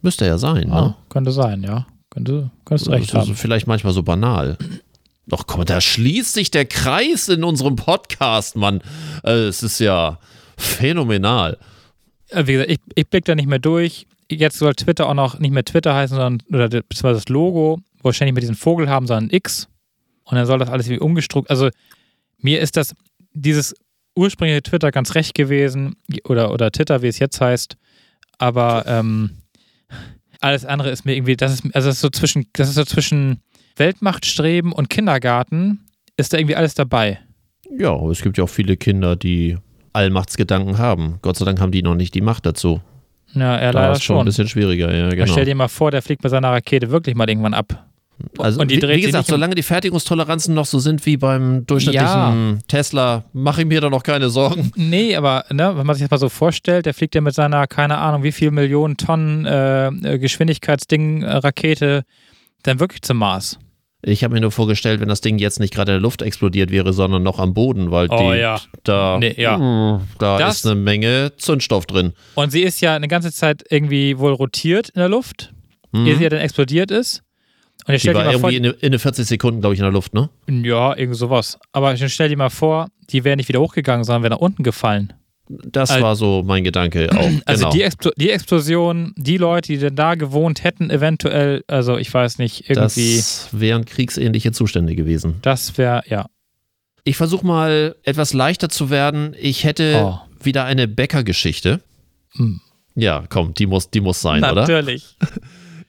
[0.02, 0.94] Müsste er ja sein, Ja, ne?
[1.08, 1.86] könnte sein, ja.
[2.10, 3.34] Könnte, könntest recht ist haben.
[3.34, 4.56] vielleicht manchmal so banal.
[5.26, 8.82] Doch komm, da schließt sich der Kreis in unserem Podcast, Mann.
[9.22, 10.18] Äh, Es ist ja
[10.58, 11.58] phänomenal.
[12.28, 14.06] Äh, Wie gesagt, ich, ich blick da nicht mehr durch.
[14.30, 17.78] Jetzt soll Twitter auch noch nicht mehr Twitter heißen, sondern oder das- beziehungsweise das Logo,
[18.02, 19.68] wo ständig mit diesem Vogel haben, sondern X.
[20.24, 21.50] Und dann soll das alles wie umgestruckt.
[21.50, 21.70] Also
[22.38, 22.94] mir ist das,
[23.32, 23.74] dieses
[24.16, 27.76] ursprüngliche Twitter ganz recht gewesen, oder, oder Twitter, wie es jetzt heißt.
[28.38, 29.30] Aber ähm,
[30.40, 32.84] alles andere ist mir irgendwie, das ist, also das ist so zwischen, das ist so
[32.84, 33.40] zwischen
[33.76, 35.84] Weltmachtstreben und Kindergarten,
[36.16, 37.20] ist da irgendwie alles dabei.
[37.76, 39.56] Ja, es gibt ja auch viele Kinder, die
[39.92, 41.18] Allmachtsgedanken haben.
[41.22, 42.80] Gott sei Dank haben die noch nicht die Macht dazu.
[43.34, 45.32] Ja, er Da leider ist schon ein bisschen schwieriger, ja, genau.
[45.32, 47.86] Stell dir mal vor, der fliegt mit seiner Rakete wirklich mal irgendwann ab.
[48.38, 52.06] Also, und die wie, wie gesagt, solange die Fertigungstoleranzen noch so sind wie beim durchschnittlichen
[52.08, 52.58] Ja.
[52.68, 54.70] Tesla, mache ich mir da noch keine Sorgen.
[54.76, 57.66] Nee, aber ne, wenn man sich das mal so vorstellt, der fliegt ja mit seiner,
[57.66, 62.04] keine Ahnung, wie viel Millionen Tonnen äh, äh, Geschwindigkeitsding, äh, Rakete
[62.62, 63.58] dann wirklich zum Mars.
[64.06, 66.70] Ich habe mir nur vorgestellt, wenn das Ding jetzt nicht gerade in der Luft explodiert
[66.70, 68.60] wäre, sondern noch am Boden, weil Oh, die, ja.
[68.82, 69.56] da, Nee, ja.
[69.56, 72.12] mh, da Das- ist eine Menge Zündstoff drin.
[72.34, 75.52] Und sie ist ja eine ganze Zeit irgendwie wohl rotiert in der Luft,
[75.92, 76.06] Mhm.
[76.06, 77.22] ehe sie ja dann explodiert ist.
[77.86, 79.92] Und Die war mal vor, irgendwie in, in eine 40 Sekunden, glaube ich, in der
[79.92, 80.28] Luft, ne?
[80.48, 81.58] ja, irgend sowas.
[81.72, 84.62] Aber dann stell dir mal vor, die wäre nicht wieder hochgegangen, sondern wäre nach unten
[84.62, 85.12] gefallen.
[85.48, 87.30] Das Al- war so mein Gedanke auch.
[87.44, 87.70] Also genau.
[87.74, 92.38] die, Explo die Explosion, die Leute, die denn da gewohnt hätten, eventuell, also ich weiß
[92.38, 95.36] nicht, irgendwie, das wären kriegsähnliche Zustände gewesen.
[95.42, 96.26] das wäre, ja.
[97.06, 99.34] Ich versuche mal etwas leichter zu werden.
[99.38, 100.18] Ich hätte Oh.
[100.42, 101.80] wieder eine Bäckergeschichte.
[102.36, 102.60] Hm.
[102.94, 104.62] Ja, komm, die muss, die muss sein, oder?
[104.62, 105.16] Natürlich.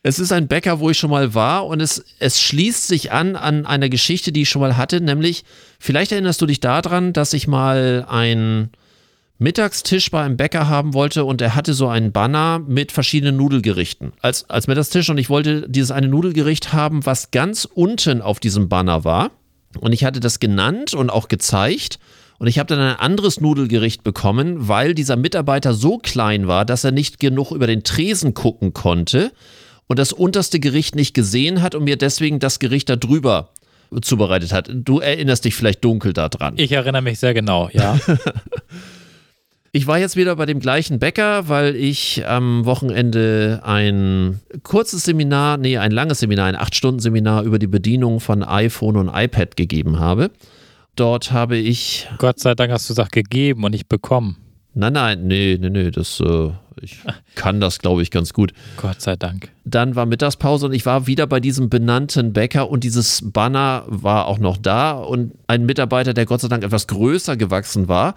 [0.07, 3.35] Es ist ein Bäcker, wo ich schon mal war und es, es schließt sich an
[3.35, 5.43] an einer Geschichte, die ich schon mal hatte, nämlich,
[5.79, 8.69] vielleicht erinnerst du dich daran, dass ich mal einen
[9.37, 14.13] Mittagstisch bei einem Bäcker haben wollte und er hatte so einen Banner mit verschiedenen Nudelgerichten
[14.21, 18.69] als, als Mittagstisch und ich wollte dieses eine Nudelgericht haben, was ganz unten auf diesem
[18.69, 19.31] Banner war
[19.81, 21.99] und ich hatte das genannt und auch gezeigt
[22.39, 26.85] und ich habe dann ein anderes Nudelgericht bekommen, weil dieser Mitarbeiter so klein war, dass
[26.85, 29.33] er nicht genug über den Tresen gucken konnte
[29.87, 33.49] und das unterste Gericht nicht gesehen hat und mir deswegen das Gericht da drüber
[34.01, 34.69] zubereitet hat.
[34.73, 36.55] Du erinnerst dich vielleicht dunkel daran.
[36.57, 37.99] Ich erinnere mich sehr genau, ja.
[39.75, 45.57] Ich war jetzt wieder bei dem gleichen Bäcker, weil ich am Wochenende ein kurzes Seminar,
[45.57, 50.31] nee, ein langes Seminar, ein 8-Stunden-Seminar über die Bedienung von iPhone und iPad gegeben habe.
[50.95, 54.37] Dort habe ich, Gott sei Dank hast du es gegeben und nicht bekommen.
[54.75, 56.51] nein, nein, nee, nee, nee, das, äh,
[56.81, 56.99] ich
[57.35, 58.53] kann das, glaube ich, ganz gut.
[58.77, 59.49] Gott sei Dank.
[59.65, 64.27] Dann war Mittagspause und ich war wieder bei diesem benannten Bäcker und dieses Banner war
[64.27, 68.15] auch noch da und ein Mitarbeiter, der Gott sei Dank etwas größer gewachsen war,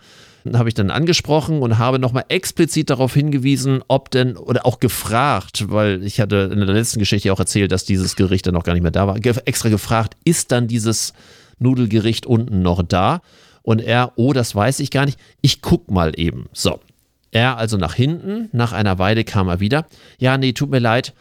[0.53, 5.71] habe ich dann angesprochen und habe nochmal explizit darauf hingewiesen, ob denn oder auch gefragt,
[5.71, 8.73] weil ich hatte in der letzten Geschichte auch erzählt, dass dieses Gericht dann noch gar
[8.75, 11.13] nicht mehr da war, extra gefragt, ist dann dieses
[11.59, 13.21] Nudelgericht unten noch da?
[13.63, 16.47] Und er, oh, das weiß ich gar nicht, ich guck mal eben.
[16.53, 16.81] So,
[17.31, 19.87] er also nach hinten, nach einer Weile kam er wieder.
[20.19, 21.15] Ja, nee, tut mir leid,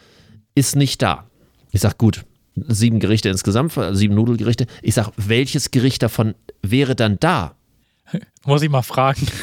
[0.55, 1.25] ist nicht da.
[1.71, 2.23] Ich sag, gut,
[2.55, 4.67] sieben Gerichte insgesamt, sieben Nudelgerichte.
[4.81, 7.56] Ich sag, welches Gericht davon wäre dann da?
[8.45, 9.25] Muss ich mal fragen.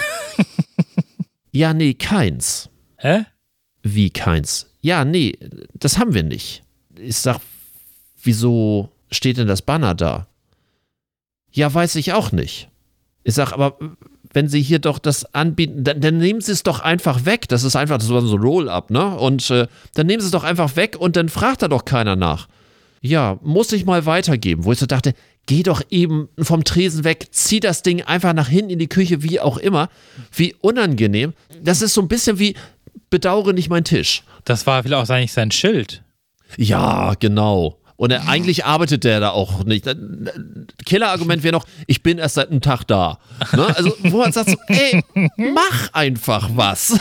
[1.54, 2.68] Ja, nee, keins.
[2.96, 3.26] Hä?
[3.84, 4.66] Wie keins?
[4.80, 5.38] Ja, nee,
[5.72, 6.64] das haben wir nicht.
[6.98, 7.38] Ich sag,
[8.20, 10.26] wieso steht denn das Banner da?
[11.52, 12.70] Ja, weiß ich auch nicht.
[13.22, 13.78] Ich sag, aber
[14.32, 17.46] wenn Sie hier doch das anbieten, dann, dann nehmen Sie es doch einfach weg.
[17.48, 19.16] Das ist einfach, das war so ein Roll-up, ne?
[19.16, 22.16] Und äh, dann nehmen Sie es doch einfach weg und dann fragt da doch keiner
[22.16, 22.48] nach.
[23.00, 25.14] Ja, muss ich mal weitergeben, wo ich so dachte,
[25.46, 29.22] geh doch eben vom Tresen weg, zieh das Ding einfach nach hinten in die Küche,
[29.22, 29.88] wie auch immer.
[30.32, 31.34] Wie unangenehm.
[31.62, 32.54] Das ist so ein bisschen wie,
[33.10, 34.22] bedauere nicht meinen Tisch.
[34.44, 36.02] Das war vielleicht auch eigentlich sein Schild.
[36.56, 37.78] Ja, genau.
[37.96, 39.86] Und er, eigentlich arbeitet der da auch nicht.
[40.84, 43.18] Killer-Argument wäre noch, ich bin erst seit einem Tag da.
[43.52, 43.66] Ne?
[43.76, 45.02] Also, wo man sagt, so, ey,
[45.36, 46.98] mach einfach was.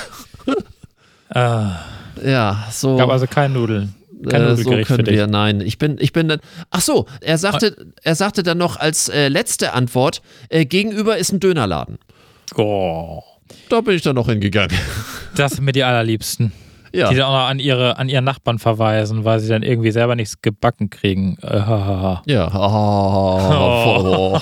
[1.30, 1.80] Ah,
[2.24, 2.96] Ja, so.
[2.96, 3.96] gab also kein Nudeln.
[4.32, 8.16] Äh, so können wir, nein, ich bin, ich bin dann, ach so, er sagte, er
[8.16, 11.98] sagte dann noch als äh, letzte Antwort, äh, gegenüber ist ein Dönerladen.
[12.56, 13.22] Oh,
[13.70, 14.76] Da bin ich dann noch hingegangen.
[15.36, 16.52] das sind mir die allerliebsten.
[16.96, 17.10] Ja.
[17.10, 20.16] Die dann auch noch an ihre, an ihren Nachbarn verweisen, weil sie dann irgendwie selber
[20.16, 21.38] nichts gebacken kriegen.
[21.42, 21.58] Äh.
[21.58, 22.52] Ja.
[22.54, 24.38] Oh.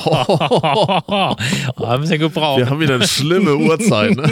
[1.78, 2.60] Oh, ein bisschen gebraucht.
[2.60, 4.18] Wir haben wieder eine schlimme Uhrzeit.
[4.18, 4.30] Ne?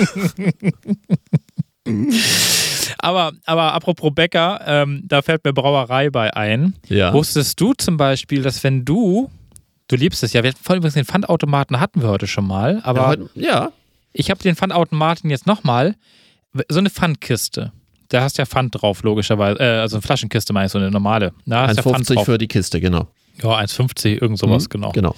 [3.02, 6.76] Aber, aber apropos Bäcker, ähm, da fällt mir Brauerei bei ein.
[6.88, 7.14] Ja.
[7.14, 9.32] Wusstest du zum Beispiel, dass wenn du,
[9.88, 12.82] du liebst es ja, wir vor allem übrigens den Pfandautomaten hatten wir heute schon mal,
[12.84, 13.72] aber ja, heute, ja.
[14.12, 15.96] ich habe den Pfandautomaten jetzt nochmal,
[16.68, 17.72] so eine Pfandkiste.
[18.10, 19.60] Da hast ja Pfand drauf, logischerweise.
[19.60, 21.32] Äh, also eine Flaschenkiste meine ich, so eine normale.
[21.46, 22.26] Da hast ja Pfand 1,50 drauf.
[22.26, 23.08] für die Kiste, genau.
[23.42, 24.92] Ja, 1,50, irgend sowas, Mhm, genau.
[24.92, 25.16] Genau.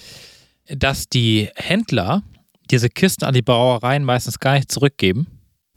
[0.68, 2.22] Dass die Händler
[2.70, 5.28] diese Kisten an die Brauereien meistens gar nicht zurückgeben.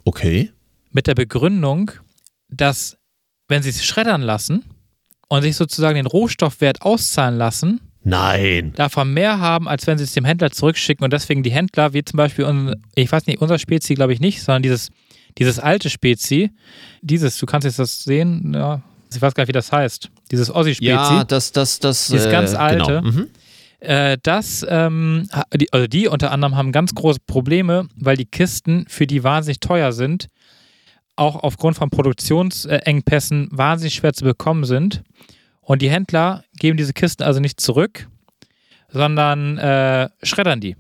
[0.04, 0.50] Okay.
[0.94, 1.90] Mit der Begründung,
[2.48, 2.96] dass
[3.48, 4.64] wenn sie es schreddern lassen
[5.28, 8.72] und sich sozusagen den Rohstoffwert auszahlen lassen, Nein.
[8.76, 12.04] davon mehr haben, als wenn sie es dem Händler zurückschicken und deswegen die Händler, wie
[12.04, 14.88] zum Beispiel, un- ich weiß nicht, unser Spezi glaube ich nicht, sondern dieses,
[15.38, 16.50] dieses alte Spezi,
[17.02, 18.82] dieses, du kannst jetzt das sehen, ja,
[19.12, 20.88] ich weiß gar nicht, wie das heißt, dieses Ossi-Spezi.
[20.90, 22.08] Ja, das, das, das.
[22.08, 23.00] Dieses ganz alte.
[23.02, 23.10] Genau.
[23.12, 23.28] Mhm.
[23.80, 28.86] Äh, das, ähm, die, also die unter anderem haben ganz große Probleme, weil die Kisten
[28.88, 30.28] für die wahnsinnig teuer sind,
[31.16, 35.02] auch aufgrund von Produktionsengpässen wahnsinnig schwer zu bekommen sind.
[35.60, 38.08] Und die Händler geben diese Kisten also nicht zurück,
[38.88, 40.76] sondern äh, schreddern die.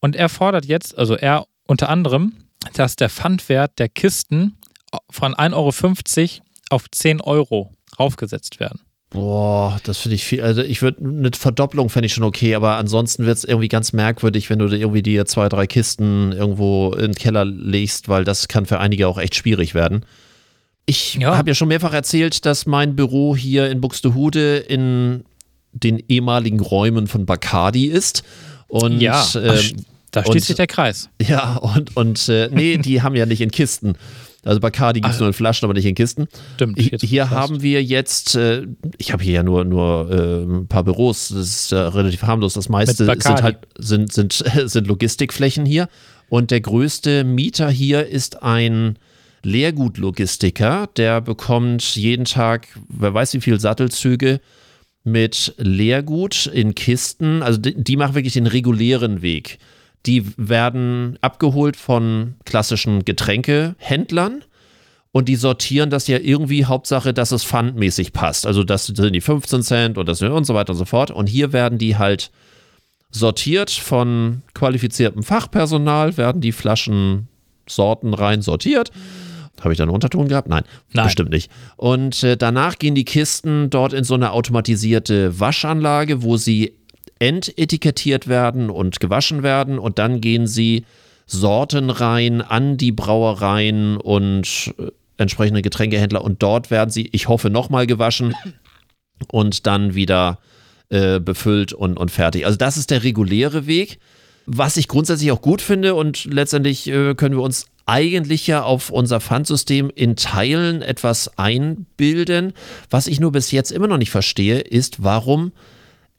[0.00, 2.34] Und er fordert jetzt, also er unter anderem,
[2.74, 4.58] dass der Pfandwert der Kisten
[5.10, 8.80] von 1,50 Euro auf 10 Euro raufgesetzt werden.
[9.14, 10.42] Boah, das finde ich viel.
[10.42, 13.92] Also ich würde eine Verdopplung fände ich schon okay, aber ansonsten wird es irgendwie ganz
[13.92, 18.48] merkwürdig, wenn du irgendwie dir zwei, drei Kisten irgendwo in den Keller legst, weil das
[18.48, 20.04] kann für einige auch echt schwierig werden.
[20.86, 21.36] Ich Ja.
[21.36, 25.24] habe ja schon mehrfach erzählt, dass mein Büro hier in Buxtehude in
[25.72, 28.24] den ehemaligen Räumen von Bacardi ist.
[28.66, 31.08] Und Ja, ähm, da schließt sich der Kreis.
[31.22, 33.94] ja, und, und äh, nee, die haben ja nicht in Kisten.
[34.44, 35.20] Also Bacardi gibt es Ach.
[35.20, 36.28] nur in Flaschen, aber nicht in Kisten.
[36.54, 36.78] Stimmt.
[36.78, 38.66] Hier, jetzt hier haben wir jetzt, äh,
[38.98, 42.54] ich habe hier ja nur, nur äh, ein paar Büros, das ist äh, relativ harmlos.
[42.54, 44.32] Das meiste sind halt sind, sind,
[44.64, 45.88] sind Logistikflächen hier.
[46.28, 48.98] Und der größte Mieter hier ist ein
[49.42, 54.40] Leergutlogistiker, der bekommt jeden Tag, wer weiß wie viele Sattelzüge
[55.04, 57.42] mit Leergut in Kisten.
[57.42, 59.58] Also die, die machen wirklich den regulären Weg.
[60.06, 64.44] Die werden abgeholt von klassischen Getränkehändlern
[65.12, 68.46] und die sortieren das ja irgendwie Hauptsache, dass es pfandmäßig passt.
[68.46, 71.10] Also das sind die 15 Cent und das und so weiter und so fort.
[71.10, 72.32] Und hier werden die halt
[73.12, 77.28] sortiert von qualifiziertem Fachpersonal, werden die Flaschen
[77.68, 78.90] sortenrein sortiert.
[79.60, 80.48] Habe ich da einen Unterton gehabt?
[80.48, 81.04] Nein, Nein.
[81.04, 81.50] bestimmt nicht.
[81.76, 86.74] Und äh, danach gehen die Kisten dort in so eine automatisierte Waschanlage, wo sie
[87.18, 89.78] entetikettiert werden und gewaschen werden.
[89.78, 90.84] Und dann gehen sie
[91.26, 96.22] sortenrein an die Brauereien und äh, entsprechende Getränkehändler.
[96.22, 98.34] Und dort werden sie, ich hoffe, nochmal gewaschen
[99.30, 100.38] und dann wieder
[100.90, 102.46] äh, befüllt und, und fertig.
[102.46, 103.98] Also das ist der reguläre Weg,
[104.46, 108.90] was ich grundsätzlich auch gut finde und letztendlich äh, können wir uns eigentlich ja auf
[108.90, 112.52] unser Pfandsystem in Teilen etwas einbilden.
[112.90, 115.52] Was ich nur bis jetzt immer noch nicht verstehe, ist, warum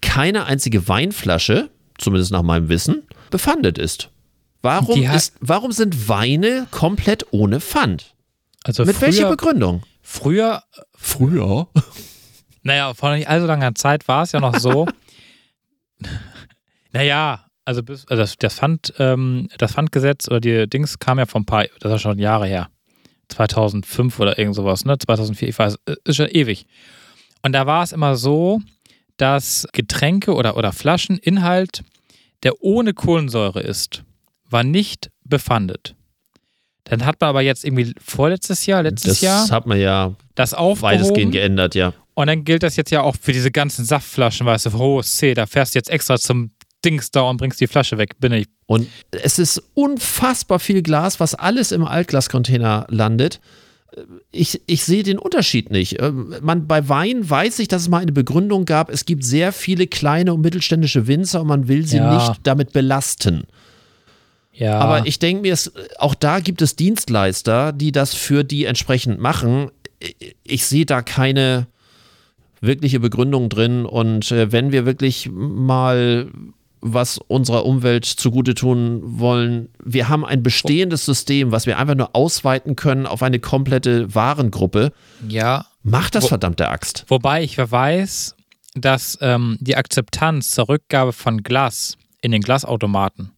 [0.05, 4.09] keine einzige Weinflasche, zumindest nach meinem Wissen, befandet ist.
[4.61, 8.15] Warum, ist, warum sind Weine komplett ohne Pfand?
[8.63, 9.83] Also Mit welcher früher, Begründung?
[10.01, 10.63] früher,
[10.95, 11.67] Früher.
[12.63, 14.87] naja, vor nicht allzu langer Zeit war es ja noch so.
[16.91, 21.25] naja, also, bis, also das, das, Pfand, ähm, das Pfandgesetz oder die Dings kam ja
[21.25, 22.69] vor ein paar, das ist schon Jahre her.
[23.29, 24.97] 2005 oder irgend sowas, ne?
[24.97, 26.67] 2004, ich weiß, äh, ist schon ewig.
[27.43, 28.61] Und da war es immer so,
[29.17, 31.83] dass Getränke oder, oder Flascheninhalt,
[32.43, 34.03] der ohne Kohlensäure ist,
[34.49, 35.95] war nicht befandet.
[36.85, 40.53] Dann hat man aber jetzt irgendwie vorletztes Jahr, letztes Das Jahr, hat man ja das
[40.53, 40.99] aufgehoben.
[40.99, 41.93] weitestgehend geändert, ja.
[42.13, 45.33] Und dann gilt das jetzt ja auch für diese ganzen Saftflaschen, weißt du, hohes C,
[45.33, 46.51] da fährst du jetzt extra zum
[46.85, 48.19] Dings da und bringst die Flasche weg.
[48.19, 48.45] Bin ich.
[48.67, 53.39] Und es ist unfassbar viel Glas, was alles im Altglascontainer landet.
[54.31, 56.01] Ich, ich sehe den Unterschied nicht.
[56.01, 58.89] Ähm, Man, bei Wein weiß ich, dass es mal eine Begründung gab.
[58.89, 62.13] Es gibt sehr viele kleine und mittelständische Winzer und man will sie Ja.
[62.29, 63.45] nicht damit belasten.
[64.53, 64.79] Ja.
[64.79, 69.19] Aber ich denke mir, es, auch da gibt es Dienstleister, die das für die entsprechend
[69.19, 69.69] machen.
[69.99, 71.67] Ich, ich sehe da keine
[72.61, 73.85] wirkliche Begründung drin.
[73.85, 76.29] Und äh, wenn wir wirklich mal
[76.93, 82.15] was unserer Umwelt zugute tun wollen, wir haben ein bestehendes System, was wir einfach nur
[82.15, 84.91] ausweiten können auf eine komplette Warengruppe.
[85.27, 85.65] ja.
[85.87, 87.05] Macht das Wo- verdammte Axt.
[87.09, 88.35] Wobei ich weiß,
[88.73, 93.31] dass ähm, die Akzeptanz zur Rückgabe von Glas in den Glasautomaten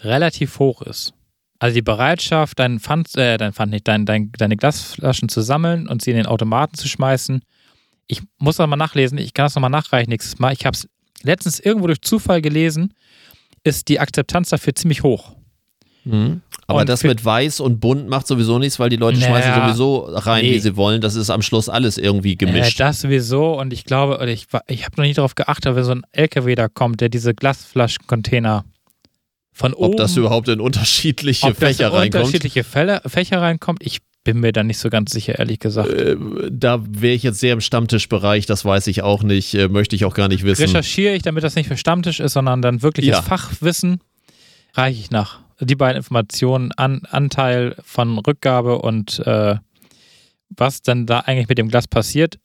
[0.00, 1.12] relativ hoch ist.
[1.60, 5.88] Also die Bereitschaft, dein Pfand, äh, dein Pfand nicht, dein, dein, deine Glasflaschen zu sammeln
[5.88, 7.42] und sie in den Automaten zu schmeißen.
[8.08, 10.52] Ich muss das mal nachlesen, ich kann das nochmal nachreichen nächstes Mal.
[10.52, 10.88] Ich habe es
[11.22, 12.94] letztens irgendwo durch Zufall gelesen,
[13.64, 15.32] ist die Akzeptanz dafür ziemlich hoch.
[16.04, 16.40] Mhm.
[16.66, 19.54] Aber Und das mit weiß und bunt macht sowieso nichts, weil die Leute Naja, schmeißen
[19.62, 20.54] sowieso rein, nee.
[20.54, 21.00] wie sie wollen.
[21.00, 22.78] Das ist am Schluss alles irgendwie Äh, gemischt.
[22.80, 26.02] das sowieso und ich glaube, ich, ich habe noch nie darauf geachtet, wenn so ein
[26.12, 28.64] LKW da kommt, der diese Glasflaschencontainer
[29.52, 32.24] von oben, Ob das überhaupt in unterschiedliche ob das Fächer in reinkommt.
[32.24, 35.88] unterschiedliche Fälle, Fächer reinkommt, ich bin mir da nicht so ganz sicher, ehrlich gesagt.
[35.90, 36.16] Äh,
[36.50, 40.04] da wäre ich jetzt sehr im Stammtischbereich, das weiß ich auch nicht, äh, möchte ich
[40.04, 40.62] auch gar nicht wissen.
[40.62, 43.22] Recherchiere ich, damit das nicht für Stammtisch ist, sondern dann wirkliches Ja.
[43.22, 44.00] Fachwissen,
[44.74, 45.40] reiche ich nach.
[45.60, 49.56] Die beiden Informationen, an, Anteil von Rückgabe und äh,
[50.50, 52.38] was dann da eigentlich mit dem Glas passiert,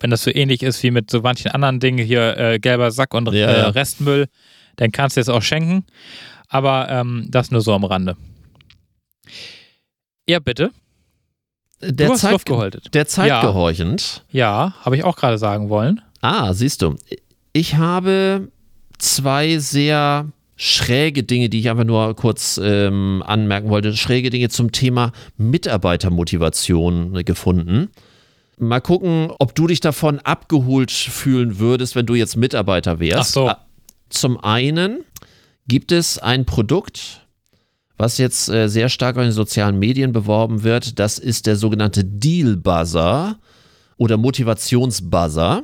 [0.00, 3.14] wenn das so ähnlich ist wie mit so manchen anderen Dingen, hier äh, gelber Sack
[3.14, 3.68] und äh, ja.
[3.68, 4.26] Restmüll,
[4.76, 5.84] dann kannst du es auch schenken.
[6.48, 8.16] Aber ähm, das nur so am Rande.
[10.28, 10.70] Ja, bitte.
[11.80, 12.94] Der du hast Zeit, Luft geholtet.
[12.94, 14.24] der Zeit gehorchend.
[14.30, 16.00] Ja, habe ich auch gerade sagen wollen.
[16.22, 16.96] Ah, siehst du.
[17.52, 18.48] Ich habe
[18.98, 23.94] zwei sehr schräge Dinge, die ich einfach nur kurz ähm, anmerken wollte.
[23.94, 27.90] Schräge Dinge zum Thema Mitarbeitermotivation gefunden.
[28.58, 33.20] Mal gucken, ob du dich davon abgeholt fühlen würdest, wenn du jetzt Mitarbeiter wärst.
[33.20, 33.48] Ach so.
[33.50, 33.66] Ah,
[34.08, 35.04] Zum einen
[35.68, 37.25] gibt es ein Produkt,
[37.96, 40.98] was jetzt äh, sehr stark in den sozialen Medien beworben wird.
[40.98, 43.38] Das ist der sogenannte Deal Buzzer
[43.96, 45.62] oder Motivationsbuzzer.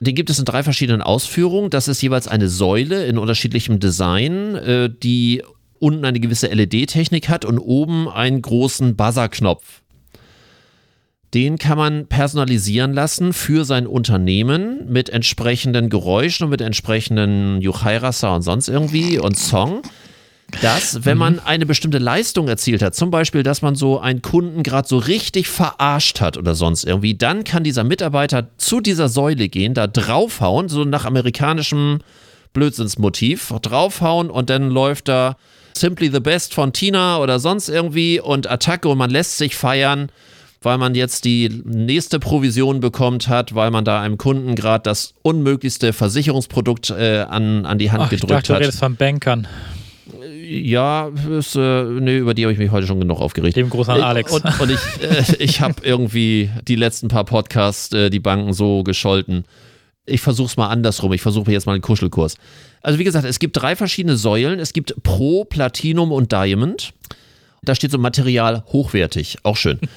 [0.00, 1.70] Den gibt es in drei verschiedenen Ausführungen.
[1.70, 5.42] Das ist jeweils eine Säule in unterschiedlichem Design, äh, die
[5.78, 9.82] unten eine gewisse LED-Technik hat und oben einen großen Buzzer-Knopf.
[11.34, 18.36] Den kann man personalisieren lassen für sein Unternehmen mit entsprechenden Geräuschen und mit entsprechenden Juchairasa
[18.36, 19.82] und sonst irgendwie und Song.
[20.62, 24.62] Dass, wenn man eine bestimmte Leistung erzielt hat, zum Beispiel, dass man so einen Kunden
[24.62, 29.48] gerade so richtig verarscht hat oder sonst irgendwie, dann kann dieser Mitarbeiter zu dieser Säule
[29.48, 31.98] gehen, da draufhauen, so nach amerikanischem
[32.52, 35.36] Blödsinnsmotiv, draufhauen und dann läuft da
[35.76, 40.10] Simply the Best von Tina oder sonst irgendwie und Attacke und man lässt sich feiern,
[40.62, 45.12] weil man jetzt die nächste Provision bekommt hat, weil man da einem Kunden gerade das
[45.22, 48.60] unmöglichste Versicherungsprodukt äh, an, an die Hand Ach, ich gedrückt dachte, du hat.
[48.62, 49.46] redest von Bankern.
[50.48, 53.56] Ja, ist, äh, nee, über die habe ich mich heute schon genug aufgeregt.
[53.56, 54.32] Dem Gruß an Äh, Alex.
[54.32, 58.82] Und, und ich, äh, ich habe irgendwie die letzten paar Podcasts äh, die Banken so
[58.82, 59.44] gescholten.
[60.04, 61.12] Ich versuche es mal andersrum.
[61.12, 62.36] Ich versuche jetzt mal einen Kuschelkurs.
[62.80, 64.60] Also wie gesagt, es gibt drei verschiedene Säulen.
[64.60, 66.92] Es gibt Pro, Platinum und Diamond.
[67.62, 69.80] Da steht so Material hochwertig, auch schön.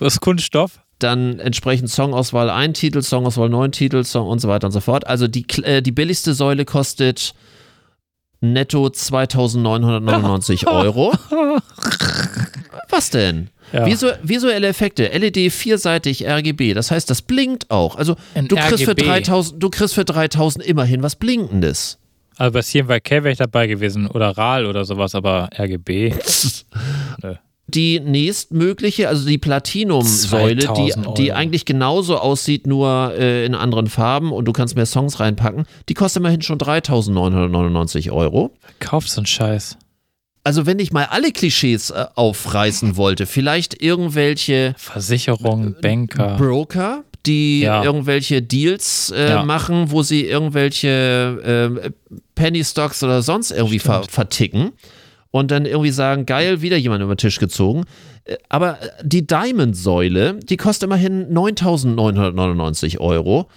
[0.00, 0.80] Das ist Kunststoff.
[0.98, 5.06] Dann entsprechend Songauswahl ein Titel, Songauswahl neun Titel Song und so weiter und so fort.
[5.06, 7.34] Also die, äh, die billigste Säule kostet
[8.40, 11.12] netto 2999 Euro.
[12.90, 13.48] Was denn?
[13.72, 13.84] Ja.
[13.84, 17.96] Visu visuelle Effekte, LED vierseitig RGB, das heißt, das blinkt auch.
[17.96, 19.06] Also Ein du kriegst, für RGB.
[19.06, 21.98] 3000, du kriegst für 3000 immerhin was Blinkendes.
[22.36, 26.14] Also bei CMYK wäre ich dabei gewesen oder RAL oder sowas, aber RGB.
[27.68, 33.88] Die nächstmögliche, also die Platinum-Säule, die, 2000 die eigentlich genauso aussieht, nur äh, in anderen
[33.88, 38.52] Farben und du kannst mehr Songs reinpacken, die kostet immerhin schon 3999 Euro.
[38.78, 39.78] Kauf so einen Scheiß.
[40.44, 46.36] Also wenn ich mal alle Klischees äh, aufreißen wollte, vielleicht irgendwelche Versicherung, Banker.
[46.36, 47.82] Broker, die Ja.
[47.82, 49.42] irgendwelche Deals äh, Ja.
[49.44, 51.90] machen, wo sie irgendwelche äh,
[52.36, 54.70] Penny Stocks oder sonst irgendwie ver verticken
[55.38, 57.84] und dann irgendwie sagen, geil, wieder jemand über den Tisch gezogen.
[58.24, 63.48] Äh, Aber die Diamond-Säule, die kostet immerhin 9.999 Euro.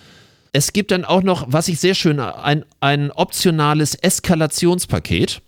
[0.52, 5.42] Es gibt dann auch noch, was ich sehr schön, ein, ein optionales Eskalationspaket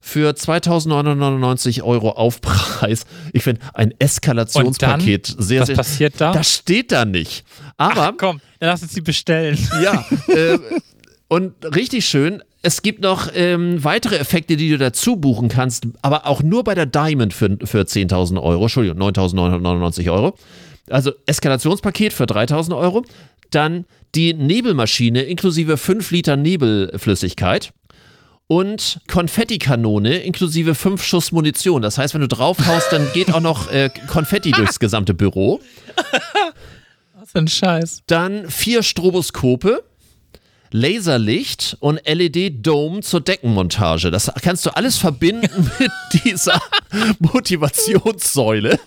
[0.00, 3.04] für 2.999 Euro Aufpreis.
[3.32, 5.76] Ich finde ein Eskalationspaket sehr, Was sehr.
[5.76, 6.32] passiert da?
[6.32, 7.44] Das steht da nicht.
[7.76, 9.58] Aber Ach, komm, dann lass uns die bestellen.
[9.82, 10.58] ja, äh,
[11.28, 12.42] und richtig schön.
[12.66, 16.74] Es gibt noch ähm, weitere Effekte, die du dazu buchen kannst, aber auch nur bei
[16.74, 20.36] der Diamond für, für 10.000 Euro, Entschuldigung, 9.999 Euro.
[20.90, 23.04] Also Eskalationspaket für 3.000 Euro.
[23.52, 23.84] Dann
[24.16, 27.72] die Nebelmaschine inklusive 5 Liter Nebelflüssigkeit.
[28.48, 31.82] Und Konfettikanone inklusive 5 Schuss Munition.
[31.82, 35.60] Das heißt, wenn du draufhaust, dann geht auch noch äh, Konfetti durchs gesamte Büro.
[37.14, 38.02] Was für ein Scheiß.
[38.08, 39.84] Dann vier Stroboskope,
[40.76, 44.10] Laserlicht und LED-Dome zur Deckenmontage.
[44.10, 45.90] Das kannst du alles verbinden mit
[46.24, 46.60] dieser
[47.18, 48.78] Motivationssäule.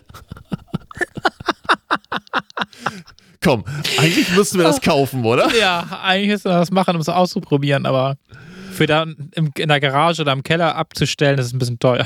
[3.41, 3.63] Komm,
[3.97, 5.49] eigentlich müssten wir das kaufen, oder?
[5.57, 8.17] Ja, eigentlich müssen wir das machen, um es auszuprobieren, aber
[8.73, 12.05] für da im, in der Garage oder im Keller abzustellen, das ist ein bisschen teuer.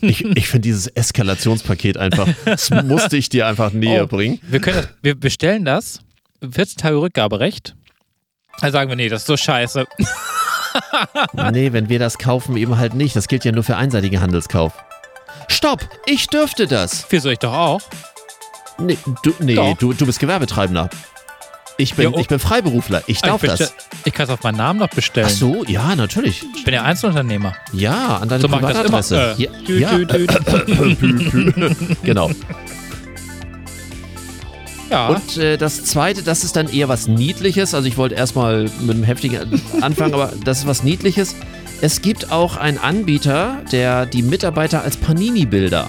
[0.00, 4.06] Ich, ich finde dieses Eskalationspaket einfach, das musste ich dir einfach näher Oh.
[4.08, 4.40] bringen.
[4.42, 6.00] Wir, können das, wir bestellen das,
[6.42, 7.76] 14 Tage Rückgaberecht.
[8.60, 9.86] Dann sagen wir, nee, das ist so scheiße.
[11.52, 13.16] Nee, wenn wir das kaufen, eben halt nicht.
[13.16, 14.74] Das gilt ja nur für einseitigen Handelskauf.
[15.48, 15.88] Stopp!
[16.04, 17.06] Ich dürfte das!
[17.08, 17.80] Wieso ich doch auch?
[18.76, 19.74] Nee, du, nee, Doch.
[19.78, 20.90] du, du bist Gewerbetreibender.
[21.78, 22.20] Ich bin, Ja, oh.
[22.20, 23.02] ich bin Freiberufler.
[23.06, 23.58] Ich darf ich das.
[23.60, 25.28] bestell- Ich kann es auf meinen Namen noch bestellen.
[25.30, 26.42] Ach so, ja, natürlich.
[26.56, 27.54] Ich bin ja Einzelunternehmer.
[27.72, 29.00] Ja, an deine So mach ich das immer.
[29.00, 29.36] Privatadresse.
[29.38, 31.56] Äh, ja, dü, dü, dü.
[31.56, 31.68] ja.
[32.02, 32.30] genau.
[34.90, 37.74] Ja, Und äh, das zweite, das ist dann eher was Niedliches.
[37.74, 41.34] Also ich wollte erstmal mit einem heftigen anfangen, aber das ist was Niedliches.
[41.80, 45.88] Es gibt auch einen Anbieter, der die Mitarbeiter als Panini-Bilder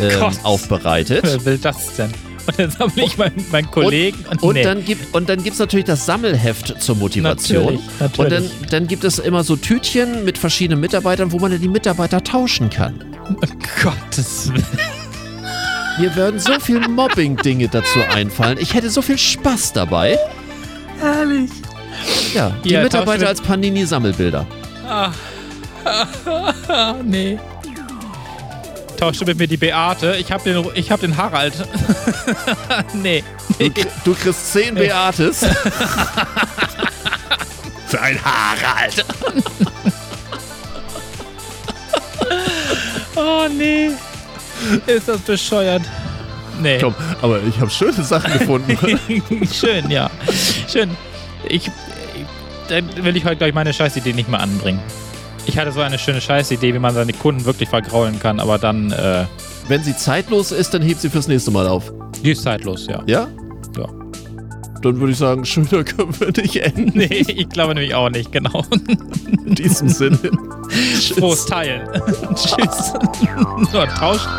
[0.00, 1.24] ähm, aufbereitet.
[1.24, 2.12] wer will das denn?
[2.46, 4.62] Und dann sammle ich meinen, meinen Kollegen und, Und nee.
[4.62, 7.78] dann gibt und dann gibt's natürlich das Sammelheft zur Motivation.
[7.98, 8.70] Natürlich, Und dann, natürlich.
[8.70, 12.70] dann gibt es immer so Tütchen mit verschiedenen Mitarbeitern, wo man dann die Mitarbeiter tauschen
[12.70, 13.04] kann.
[13.82, 14.64] Gottes Willen.
[15.98, 18.58] Mir würden so viel Mobbing-Dinge dazu einfallen.
[18.60, 20.16] Ich hätte so viel Spaß dabei.
[21.00, 21.50] Herrlich.
[22.34, 24.46] Ja, die Ja, Mitarbeiter als Panini-Sammelbilder.
[24.88, 25.10] Ah,
[27.04, 27.38] nee.
[28.96, 30.16] Tauschte mit mir die Beate.
[30.18, 31.54] Ich hab den, ich hab den Harald.
[32.92, 33.24] nee.
[33.58, 33.70] Du,
[34.04, 35.40] du kriegst 10 Beates.
[37.88, 39.04] Für ein Harald.
[43.14, 43.90] Oh, nee.
[44.86, 45.82] Ist das bescheuert?
[46.60, 46.78] Nee.
[46.80, 48.76] Komm, aber ich habe schöne Sachen gefunden.
[49.52, 50.10] Schön, ja.
[50.66, 50.90] Schön.
[51.48, 51.70] Ich,
[52.68, 54.80] dann will ich heute, glaube ich, meine Scheißidee nicht mehr anbringen.
[55.46, 58.90] Ich hatte so eine schöne Scheißidee, wie man seine Kunden wirklich vergraulen kann, aber dann,
[58.92, 59.24] äh,
[59.68, 61.92] Wenn sie zeitlos ist, dann hebt sie fürs nächste Mal auf.
[62.24, 63.02] die ist zeitlos, ja.
[63.06, 63.28] Ja?
[63.76, 63.86] Ja.
[64.82, 66.92] Dann würde ich sagen, schöner können wir nicht enden.
[66.94, 68.64] Nee, ich glaube nämlich auch nicht, genau.
[69.44, 70.18] In diesem Sinne.
[71.16, 71.88] Frohes Teilen.
[72.34, 72.92] Tschüss.
[73.72, 74.30] so, tauschen.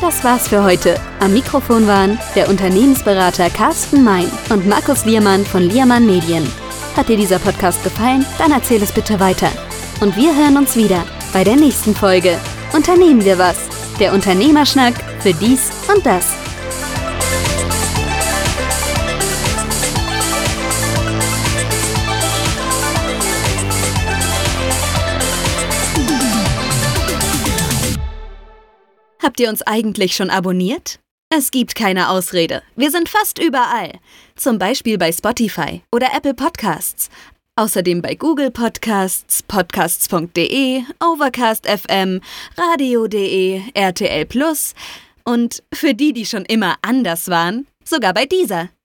[0.00, 0.96] Das war's für heute.
[1.20, 6.46] Am Mikrofon waren der Unternehmensberater Carsten Mein und Markus Liermann von Liermann Medien.
[6.96, 8.24] Hat dir dieser Podcast gefallen?
[8.38, 9.50] Dann erzähl es bitte weiter.
[10.00, 12.38] Und wir hören uns wieder bei der nächsten Folge.
[12.72, 13.58] Unternehmen wir was?
[13.98, 16.36] Der Unternehmerschnack für dies und das.
[29.20, 31.00] Habt ihr uns eigentlich schon abonniert?
[31.32, 32.62] Es gibt keine Ausrede.
[32.74, 33.98] Wir sind fast überall.
[34.34, 37.08] Zum Beispiel bei Spotify oder Apple Podcasts.
[37.60, 42.22] Außerdem bei Google Podcasts, podcasts.de, Overcast FM,
[42.56, 44.72] radio.de, RTL Plus
[45.24, 48.70] und für die, die schon immer anders waren, sogar bei dieser.